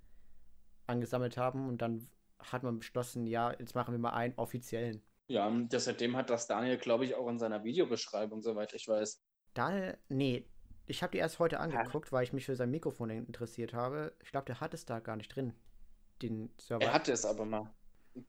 [0.87, 2.07] angesammelt haben und dann
[2.39, 5.01] hat man beschlossen, ja, jetzt machen wir mal einen offiziellen.
[5.27, 9.23] Ja, seitdem hat das Daniel, glaube ich, auch in seiner Videobeschreibung, soweit ich weiß.
[9.53, 10.45] Daniel, nee,
[10.85, 14.13] ich habe die erst heute angeguckt, weil ich mich für sein Mikrofon interessiert habe.
[14.21, 15.53] Ich glaube, der hat es da gar nicht drin,
[16.21, 16.83] den Server.
[16.83, 17.73] Er hatte es aber mal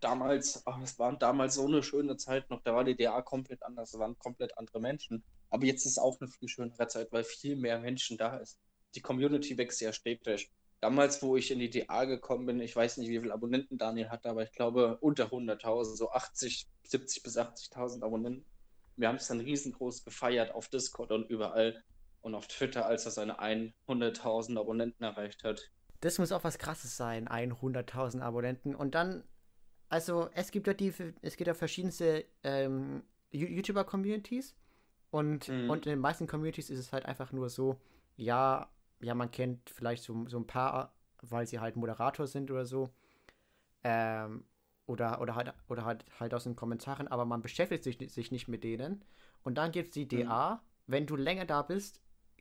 [0.01, 3.62] damals, ach, es war damals so eine schöne Zeit noch, da war die DA komplett
[3.62, 5.23] anders, es waren komplett andere Menschen.
[5.51, 8.59] Aber jetzt ist auch eine viel schönere Zeit, weil viel mehr Menschen da ist.
[8.94, 10.51] Die Community wächst ja stetig.
[10.81, 14.11] Damals, wo ich in die DA gekommen bin, ich weiß nicht, wie viele Abonnenten Daniel
[14.11, 18.44] hatte, aber ich glaube unter 100.000, so 80, 70 bis 80.000 Abonnenten.
[18.97, 21.83] Wir haben es dann riesengroß gefeiert auf Discord und überall
[22.20, 25.70] und auf Twitter, als er seine 100.000 Abonnenten erreicht hat.
[26.01, 28.75] Das muss auch was Krasses sein, 100.000 Abonnenten.
[28.75, 29.25] Und dann
[29.88, 30.92] also es gibt ja die,
[31.23, 34.55] es gibt ja verschiedenste ähm, YouTuber-Communities
[35.11, 35.70] und, mhm.
[35.70, 37.81] und in den meisten Communities ist es halt einfach nur so,
[38.16, 38.68] ja,
[39.01, 42.90] ja, man kennt vielleicht so, so ein paar, weil sie halt Moderator sind oder so.
[43.83, 44.44] Ähm,
[44.87, 48.49] oder, oder halt, oder halt, halt aus den Kommentaren, aber man beschäftigt sich, sich nicht
[48.49, 49.05] mit denen.
[49.42, 50.57] Und dann gibt es die DA.
[50.57, 50.61] Mhm.
[50.87, 52.01] Wenn du länger da bist,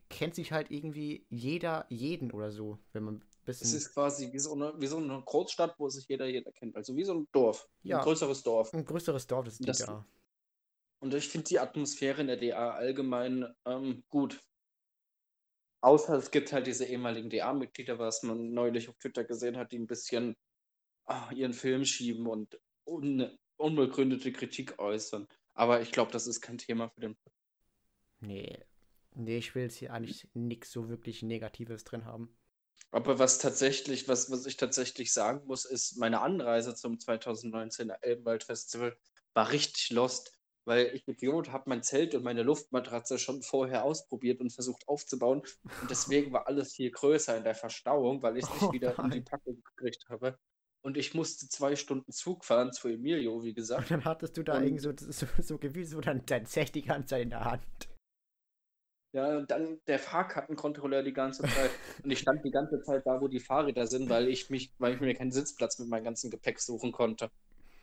[0.10, 4.40] kennt sich halt irgendwie jeder jeden oder so, wenn man Bisschen es ist quasi wie
[4.40, 6.76] so, eine, wie so eine Großstadt, wo sich jeder jeder kennt.
[6.76, 7.68] Also wie so ein Dorf.
[7.84, 8.74] Ja, ein größeres Dorf.
[8.74, 10.06] Ein größeres Dorf ist die das, DA.
[11.00, 14.42] Und ich finde die Atmosphäre in der DA allgemein ähm, gut.
[15.82, 19.80] Außer es gibt halt diese ehemaligen DA-Mitglieder, was man neulich auf Twitter gesehen hat, die
[19.80, 20.38] ein bisschen
[21.06, 25.28] ach, ihren Film schieben und un unbegründete Kritik äußern.
[25.54, 27.18] Aber ich glaube, das ist kein Thema für den.
[28.22, 28.58] Nee.
[29.12, 32.36] Nee, ich will jetzt hier eigentlich nichts so wirklich Negatives drin haben.
[32.92, 38.44] Aber was tatsächlich, was, was ich tatsächlich sagen muss, ist, meine Anreise zum 2019er Elbenwald
[38.44, 38.96] Festival
[39.34, 40.32] war richtig lost,
[40.66, 45.42] weil ich Idiot habe mein Zelt und meine Luftmatratze schon vorher ausprobiert und versucht aufzubauen.
[45.82, 48.98] Und deswegen war alles viel größer in der Verstauung, weil ich es nicht oh wieder
[49.00, 50.38] in die Packung gekriegt habe.
[50.84, 53.84] Und ich musste zwei Stunden Zug fahren zu Emilio, wie gesagt.
[53.84, 56.76] Und dann hattest du da und, irgendwie so, so, so gewiss so dann dein Zelt
[56.76, 57.64] die ganze Zeit in der Hand.
[59.13, 61.69] Ja, und dann der Fahrkartenkontrolleur die ganze Zeit.
[62.04, 64.95] und ich stand die ganze Zeit da, wo die Fahrräder sind, weil ich mich, weil
[64.95, 67.30] ich mir keinen Sitzplatz mit meinem ganzen Gepäck suchen konnte.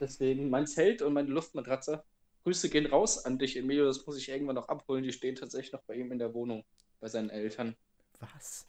[0.01, 2.03] Deswegen mein Zelt und meine Luftmatratze.
[2.43, 3.85] Grüße gehen raus an dich, Emilio.
[3.85, 5.05] Das muss ich irgendwann noch abholen.
[5.05, 6.65] Die stehen tatsächlich noch bei ihm in der Wohnung,
[7.01, 7.77] bei seinen Eltern.
[8.19, 8.67] Was?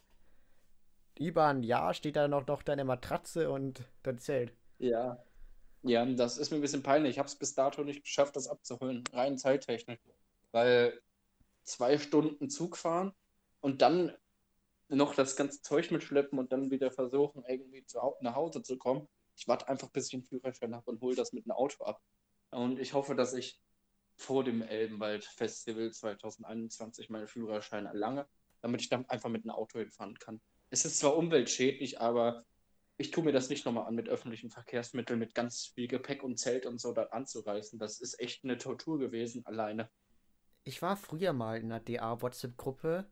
[1.18, 4.52] Über ein Jahr steht da noch, noch deine Matratze und dein Zelt.
[4.78, 5.18] Ja.
[5.82, 7.12] Ja, das ist mir ein bisschen peinlich.
[7.12, 9.02] Ich habe es bis dato nicht geschafft, das abzuholen.
[9.12, 10.00] Rein Zeittechnik.
[10.52, 11.00] Weil
[11.64, 13.12] zwei Stunden Zug fahren
[13.60, 14.12] und dann
[14.88, 19.08] noch das ganze Zeug mitschleppen und dann wieder versuchen, irgendwie zu, nach Hause zu kommen.
[19.36, 22.02] Ich warte einfach, bis ich einen Führerschein habe und hole das mit einem Auto ab.
[22.50, 23.60] Und ich hoffe, dass ich
[24.16, 28.26] vor dem Elbenwald Festival 2021 meinen Führerschein erlange,
[28.60, 30.40] damit ich dann einfach mit einem Auto hinfahren kann.
[30.70, 32.44] Es ist zwar umweltschädlich, aber
[32.98, 36.38] ich tue mir das nicht nochmal an, mit öffentlichen Verkehrsmitteln, mit ganz viel Gepäck und
[36.38, 37.78] Zelt und so da anzureißen.
[37.78, 39.90] Das ist echt eine Tortur gewesen, alleine
[40.64, 43.06] ich war früher mal in einer DA-WhatsApp-Gruppe,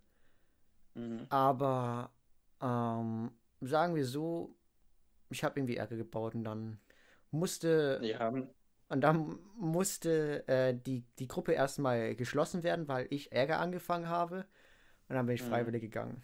[0.94, 1.26] mhm.
[1.28, 2.12] aber
[2.60, 4.56] ähm, sagen wir so,
[5.30, 6.80] ich habe irgendwie Ärger gebaut und dann
[7.30, 8.28] musste ja.
[8.28, 14.46] und dann musste äh, die, die Gruppe erstmal geschlossen werden, weil ich Ärger angefangen habe
[15.08, 15.48] und dann bin ich mhm.
[15.48, 15.86] freiwillig mhm.
[15.86, 16.22] gegangen.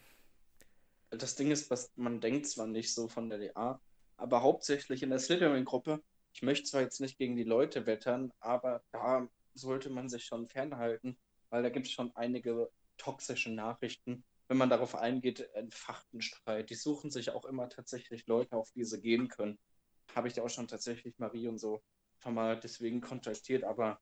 [1.10, 3.80] Das Ding ist, was man denkt zwar nicht so von der DA,
[4.16, 6.02] aber hauptsächlich in der Slytherin-Gruppe.
[6.32, 10.46] Ich möchte zwar jetzt nicht gegen die Leute wettern, aber da sollte man sich schon
[10.48, 11.18] fernhalten,
[11.50, 14.24] weil da gibt es schon einige toxische Nachrichten.
[14.48, 16.70] Wenn man darauf eingeht, entfachten Streit.
[16.70, 19.58] Die suchen sich auch immer tatsächlich Leute, auf die sie gehen können.
[20.14, 21.82] Habe ich ja auch schon tatsächlich Marie und so
[22.18, 24.00] schon mal deswegen kontaktiert, aber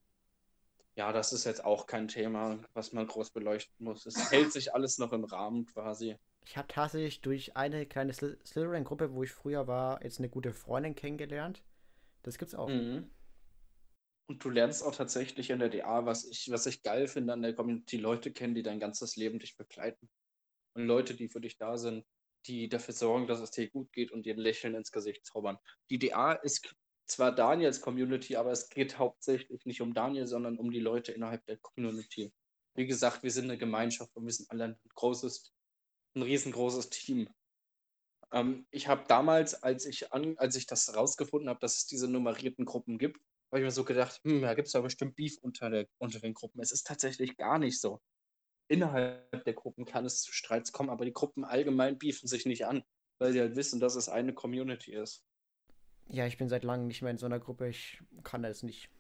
[0.97, 4.07] Ja, das ist jetzt auch kein Thema, was man groß beleuchten muss.
[4.07, 6.17] Es hält sich alles noch im Rahmen quasi.
[6.47, 10.53] Ich habe tatsächlich durch eine kleine Sly- Slytherin-Gruppe, wo ich früher war, jetzt eine gute
[10.53, 11.63] Freundin kennengelernt.
[12.23, 12.69] Das gibt's auch.
[12.69, 13.11] Mhm.
[14.27, 17.43] Und du lernst auch tatsächlich in der DA, was ich, was ich geil finde an
[17.43, 20.09] der Community, Leute kennen, die dein ganzes Leben dich begleiten.
[20.75, 22.05] Und Leute, die für dich da sind,
[22.47, 25.59] die dafür sorgen, dass es dir gut geht und dir ein Lächeln ins Gesicht zaubern.
[25.91, 26.75] Die DA ist
[27.07, 31.45] zwar Daniels Community, aber es geht hauptsächlich nicht um Daniel, sondern um die Leute innerhalb
[31.47, 32.33] der Community.
[32.75, 35.53] Wie gesagt, wir sind eine Gemeinschaft und wir sind alle ein großes,
[36.14, 37.29] ein riesengroßes Team.
[38.33, 42.09] Ähm, ich habe damals, als ich, an, als ich das rausgefunden habe, dass es diese
[42.09, 43.20] nummerierten Gruppen gibt,
[43.55, 46.19] habe ich mir so gedacht, hm, da gibt es ja bestimmt Beef unter, der, unter
[46.19, 46.61] den Gruppen.
[46.61, 48.01] Es ist tatsächlich gar nicht so.
[48.67, 52.67] Innerhalb der Gruppen kann es zu Streits kommen, aber die Gruppen allgemein beefen sich nicht
[52.67, 52.83] an,
[53.21, 55.23] weil sie halt wissen, dass es eine Community ist.
[56.09, 57.69] Ja, ich bin seit langem nicht mehr in so einer Gruppe.
[57.69, 58.91] Ich kann da jetzt nicht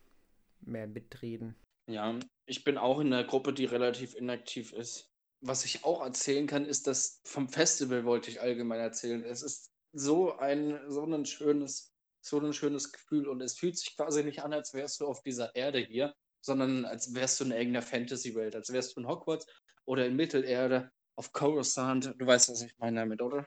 [0.60, 1.56] mehr mitreden.
[1.90, 5.10] Ja, ich bin auch in einer Gruppe, die relativ inaktiv ist.
[5.40, 9.24] Was ich auch erzählen kann, ist, dass vom Festival wollte ich allgemein erzählen.
[9.24, 11.93] Es ist so ein, so ein schönes,
[12.24, 15.22] so ein schönes Gefühl und es fühlt sich quasi nicht an, als wärst du auf
[15.22, 19.46] dieser Erde hier, sondern als wärst du in irgendeiner Fantasy-Welt, als wärst du in Hogwarts
[19.84, 22.14] oder in Mittelerde, auf Coruscant.
[22.18, 23.46] Du weißt, was ich meine damit, oder?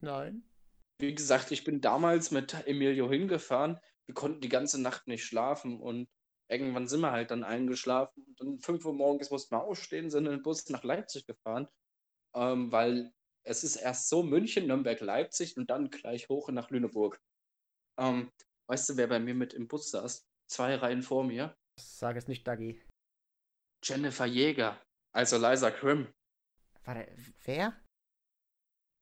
[0.00, 0.44] Nein.
[0.98, 3.78] Wie gesagt, ich bin damals mit Emilio hingefahren.
[4.06, 6.08] Wir konnten die ganze Nacht nicht schlafen und
[6.48, 8.24] irgendwann sind wir halt dann eingeschlafen.
[8.24, 11.68] Und dann 5 Uhr morgens mussten wir aufstehen, sind in den Bus nach Leipzig gefahren,
[12.34, 13.12] ähm, weil
[13.42, 17.20] es ist erst so München, Nürnberg, Leipzig und dann gleich hoch nach Lüneburg.
[17.98, 18.30] Ähm,
[18.68, 20.26] weißt du, wer bei mir mit im Bus saß?
[20.50, 21.56] Zwei Reihen vor mir.
[21.80, 22.82] Sag es nicht, Dagi.
[23.82, 24.80] Jennifer Jäger,
[25.12, 26.12] also Liza Krim.
[26.84, 27.14] Warte,
[27.44, 27.78] wer?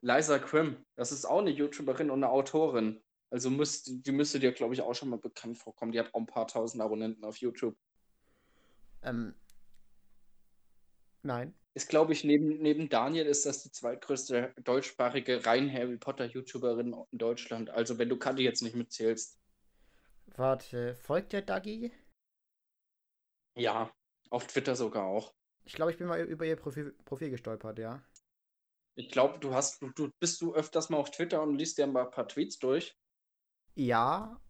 [0.05, 3.03] Liza Krim, das ist auch eine YouTuberin und eine Autorin.
[3.31, 5.93] Also müsst, die müsste dir, glaube ich, auch schon mal bekannt vorkommen.
[5.93, 7.77] Die hat auch ein paar tausend Abonnenten auf YouTube.
[9.03, 9.35] Ähm.
[11.23, 11.55] Nein.
[11.75, 16.95] Ist, glaube ich, neben, neben Daniel ist das die zweitgrößte deutschsprachige rein Harry Potter YouTuberin
[17.11, 17.71] in Deutschland.
[17.71, 19.41] Also wenn du Kathi jetzt nicht mitzählst.
[20.37, 21.93] Warte, folgt der Dagi?
[23.57, 23.91] Ja,
[24.31, 25.35] auf Twitter sogar auch.
[25.65, 28.03] Ich glaube, ich bin mal über ihr Profil, Profil gestolpert, ja.
[28.95, 31.87] Ich glaube, du hast, du, du bist du öfters mal auf Twitter und liest dir
[31.87, 32.99] mal ein paar Tweets durch
[33.75, 34.41] Ja,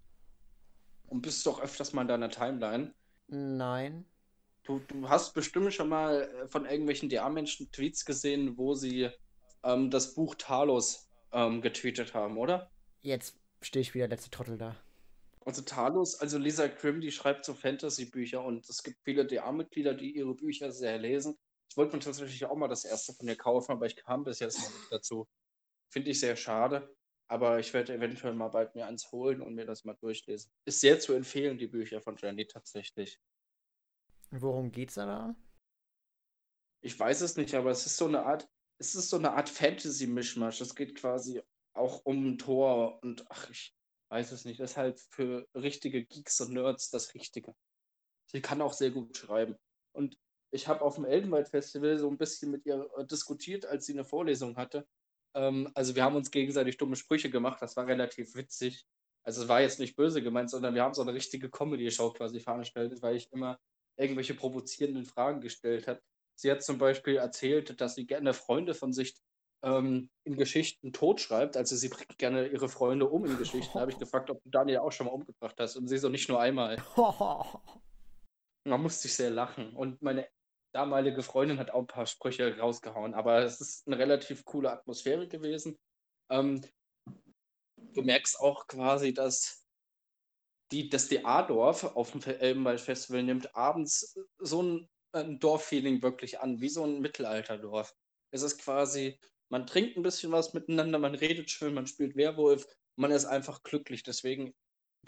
[1.06, 2.94] und bist doch öfters mal in deiner Timeline.
[3.28, 4.11] nein.
[4.64, 9.10] Du, du hast bestimmt schon mal äh, von irgendwelchen DA-Menschen Tweets gesehen, wo sie
[9.64, 12.70] ähm, das Buch Talos ähm, getweetet haben, oder?
[13.00, 14.76] Jetzt stehe ich wieder letzte Trottel da.
[15.44, 20.14] Also Talos, also Lisa Grimm, die schreibt so Fantasy-Bücher und es gibt viele DA-Mitglieder, die
[20.14, 21.36] ihre Bücher sehr lesen.
[21.68, 24.38] Ich wollte mir tatsächlich auch mal das erste von ihr kaufen, aber ich kam bis
[24.38, 25.26] jetzt noch nicht dazu.
[25.90, 26.94] Finde ich sehr schade,
[27.26, 30.52] aber ich werde eventuell mal bald mir eins holen und mir das mal durchlesen.
[30.64, 33.18] Ist sehr zu empfehlen, die Bücher von Jenny tatsächlich.
[34.32, 35.36] Worum geht's da da?
[36.80, 39.48] Ich weiß es nicht, aber es ist so eine Art, es ist so eine Art
[39.48, 40.60] Fantasy-Mischmasch.
[40.60, 41.42] Es geht quasi
[41.74, 43.74] auch um Thor und ach, ich
[44.10, 44.58] weiß es nicht.
[44.58, 47.54] Das ist halt für richtige Geeks und Nerds das Richtige.
[48.30, 49.56] Sie kann auch sehr gut schreiben.
[49.92, 50.18] Und
[50.50, 54.04] ich habe auf dem Elbenwald-Festival so ein bisschen mit ihr äh, diskutiert, als sie eine
[54.04, 54.86] Vorlesung hatte.
[55.34, 57.60] Ähm, also wir haben uns gegenseitig dumme Sprüche gemacht.
[57.60, 58.86] Das war relativ witzig.
[59.24, 62.40] Also es war jetzt nicht böse gemeint, sondern wir haben so eine richtige Comedy-Show quasi
[62.40, 63.58] veranstaltet, weil ich immer
[63.96, 66.00] irgendwelche provozierenden Fragen gestellt habe.
[66.34, 69.14] Sie hat zum Beispiel erzählt, dass sie gerne Freunde von sich
[69.62, 71.56] ähm, in Geschichten totschreibt.
[71.56, 73.72] Also sie bringt gerne ihre Freunde um in Geschichten.
[73.74, 75.76] Da habe ich gefragt, ob du Daniel auch schon mal umgebracht hast.
[75.76, 76.82] Und sie so nicht nur einmal.
[78.64, 79.74] Da musste ich sehr lachen.
[79.74, 80.28] Und meine
[80.72, 83.12] damalige Freundin hat auch ein paar Sprüche rausgehauen.
[83.12, 85.76] Aber es ist eine relativ coole Atmosphäre gewesen.
[86.30, 86.64] Ähm,
[87.76, 89.61] du merkst auch quasi, dass
[90.72, 96.60] die, das DA-Dorf auf dem Fe- Elbenwald-Festival nimmt abends so ein, ein Dorffeeling wirklich an,
[96.60, 97.94] wie so ein Mittelalterdorf.
[98.32, 99.20] Es ist quasi,
[99.50, 102.66] man trinkt ein bisschen was miteinander, man redet schön, man spielt Werwolf,
[102.96, 104.02] man ist einfach glücklich.
[104.02, 104.54] Deswegen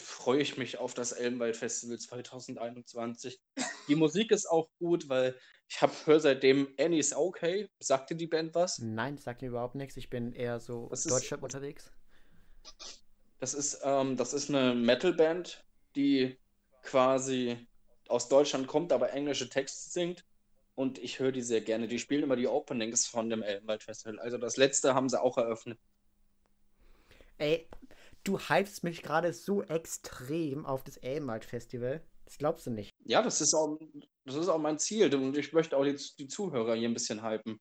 [0.00, 3.40] freue ich mich auf das Elbenwald-Festival 2021.
[3.88, 5.38] Die Musik ist auch gut, weil
[5.68, 7.68] ich habe höre seitdem Annie's Okay.
[7.80, 8.78] Sagt dir die Band was?
[8.80, 9.96] Nein, sagt mir überhaupt nichts.
[9.96, 11.90] Ich bin eher so Das ist- Deutschrap unterwegs.
[13.44, 15.62] Das ist, ähm, das ist eine Metalband,
[15.96, 16.38] die
[16.82, 17.58] quasi
[18.08, 20.24] aus Deutschland kommt, aber englische Texte singt.
[20.74, 21.86] Und ich höre die sehr gerne.
[21.86, 24.18] Die spielen immer die Openings von dem Elbenwald Festival.
[24.18, 25.78] Also das letzte haben sie auch eröffnet.
[27.36, 27.68] Ey,
[28.24, 32.00] du hypst mich gerade so extrem auf das Elbenwald-Festival.
[32.24, 32.92] Das glaubst du nicht.
[33.04, 33.78] Ja, das ist auch,
[34.24, 35.14] das ist auch mein Ziel.
[35.14, 37.60] Und ich möchte auch die, die Zuhörer hier ein bisschen hypen.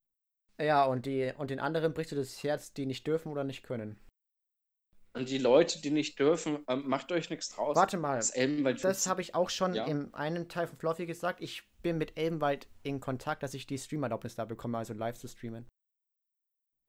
[0.61, 3.63] Ja, und, die, und den anderen brichst du das Herz, die nicht dürfen oder nicht
[3.63, 3.99] können.
[5.16, 7.76] Und die Leute, die nicht dürfen, ähm, macht euch nichts draus.
[7.76, 8.32] Warte mal, Das
[8.82, 9.86] das habe ich auch schon Ja.
[9.86, 11.39] im einen Teil von Fluffy gesagt.
[11.39, 15.28] Ich bin mit Elbenwald in Kontakt, dass ich die Streamerlaubnis da bekomme, also live zu
[15.28, 15.68] streamen.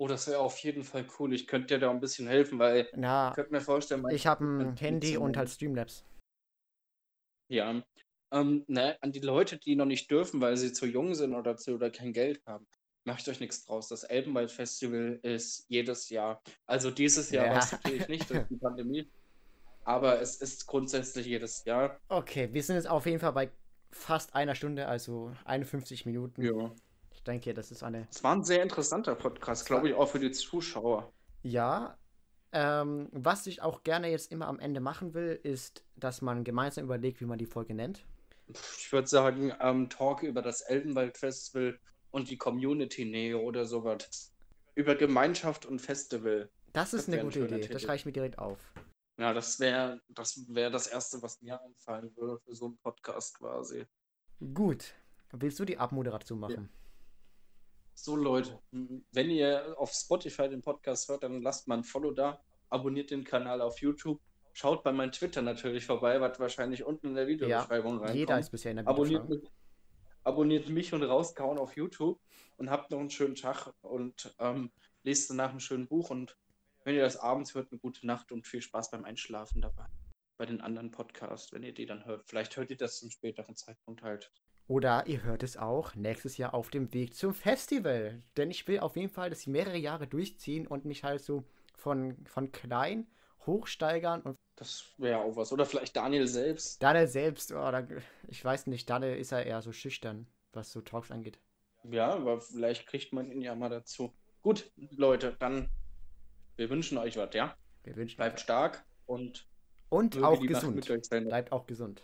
[0.00, 1.34] Oh, das wäre auf jeden Fall cool.
[1.34, 4.44] Ich könnte dir da ein bisschen helfen, weil Na, ich könnte mir vorstellen, ich habe
[4.44, 6.04] ein Handy und halt Streamlabs.
[7.48, 7.82] Ja.
[8.32, 11.56] Ähm, ne, an die Leute, die noch nicht dürfen, weil sie zu jung sind oder
[11.56, 12.66] zu oder kein Geld haben.
[13.04, 13.88] Macht euch nichts draus.
[13.88, 16.40] Das Elbenwald Festival ist jedes Jahr.
[16.66, 17.52] Also dieses Jahr Ja.
[17.52, 19.08] war es natürlich nicht durch die Pandemie.
[19.84, 22.00] Aber es ist grundsätzlich jedes Jahr.
[22.08, 23.50] Okay, wir sind jetzt auf jeden Fall bei
[23.90, 26.42] fast einer Stunde, also 51 Minuten.
[26.42, 26.72] Ja.
[27.12, 28.08] Ich denke, das ist eine.
[28.10, 31.12] Es war ein sehr interessanter Podcast, glaube ich, auch für die Zuschauer.
[31.42, 31.98] Ja.
[32.52, 36.84] Ähm, was ich auch gerne jetzt immer am Ende machen will, ist, dass man gemeinsam
[36.84, 38.06] überlegt, wie man die Folge nennt.
[38.78, 41.78] Ich würde sagen, ähm, Talk über das Elbenwald Festival
[42.14, 44.32] und die Community Nähe oder sowas.
[44.76, 46.48] Über Gemeinschaft und Festival.
[46.72, 47.58] Das ist Das eine ein gute schöner Idee.
[47.58, 47.78] Das Titel.
[47.80, 48.72] schreibe ich mir direkt auf.
[49.18, 53.36] Ja, das wäre das, wär das Erste, was mir einfallen würde für so einen Podcast
[53.38, 53.84] quasi.
[54.54, 54.94] Gut.
[55.32, 56.70] Willst du die Abmoderation machen?
[57.94, 62.40] So, Leute, wenn ihr auf Spotify den Podcast hört, dann lasst mal ein Follow da,
[62.68, 64.20] abonniert den Kanal auf YouTube,
[64.52, 68.14] schaut bei meinem Twitter natürlich vorbei, was wahrscheinlich unten in der Videobeschreibung reinkommt.
[68.14, 69.42] Jeder ist bisher in der abonniert, Videobeschreibung.
[69.42, 69.63] mich,
[70.24, 72.18] abonniert mich und rauskauen auf YouTube
[72.56, 74.70] und habt noch einen schönen Tag und ähm,
[75.02, 76.36] lest danach ein schönes Buch und
[76.84, 79.86] wenn ihr das abends hört, eine gute Nacht und viel Spaß beim Einschlafen dabei.
[80.36, 82.26] Bei den anderen Podcasts, wenn ihr die dann hört.
[82.26, 84.30] Vielleicht hört ihr das zum späteren Zeitpunkt halt.
[84.66, 88.22] Oder ihr hört es auch nächstes Jahr auf dem Weg zum Festival.
[88.36, 91.44] Denn ich will auf jeden Fall das mehrere Jahre durchziehen und mich halt so
[91.74, 93.06] von, von klein
[93.46, 94.22] hochsteigern.
[94.22, 95.52] Und Das wäre auch was.
[95.52, 96.82] Oder vielleicht Daniel selbst.
[96.82, 97.86] Daniel selbst, oh, da,
[98.28, 101.38] ich weiß nicht, Daniel ist ja eher so schüchtern, was so Talks angeht.
[101.84, 104.12] Ja, aber vielleicht kriegt man ihn ja mal dazu.
[104.42, 105.68] Gut, Leute, dann
[106.56, 107.56] wir wünschen euch was, ja?
[107.82, 109.46] Wir wünschen Bleibt stark und
[109.88, 110.86] Und auch gesund.
[111.10, 112.02] Bleibt auch gesund.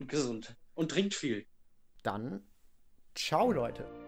[0.00, 0.56] Gesund.
[0.74, 1.46] Und trinkt viel.
[2.02, 2.44] Dann,
[3.14, 4.05] ciao Leute.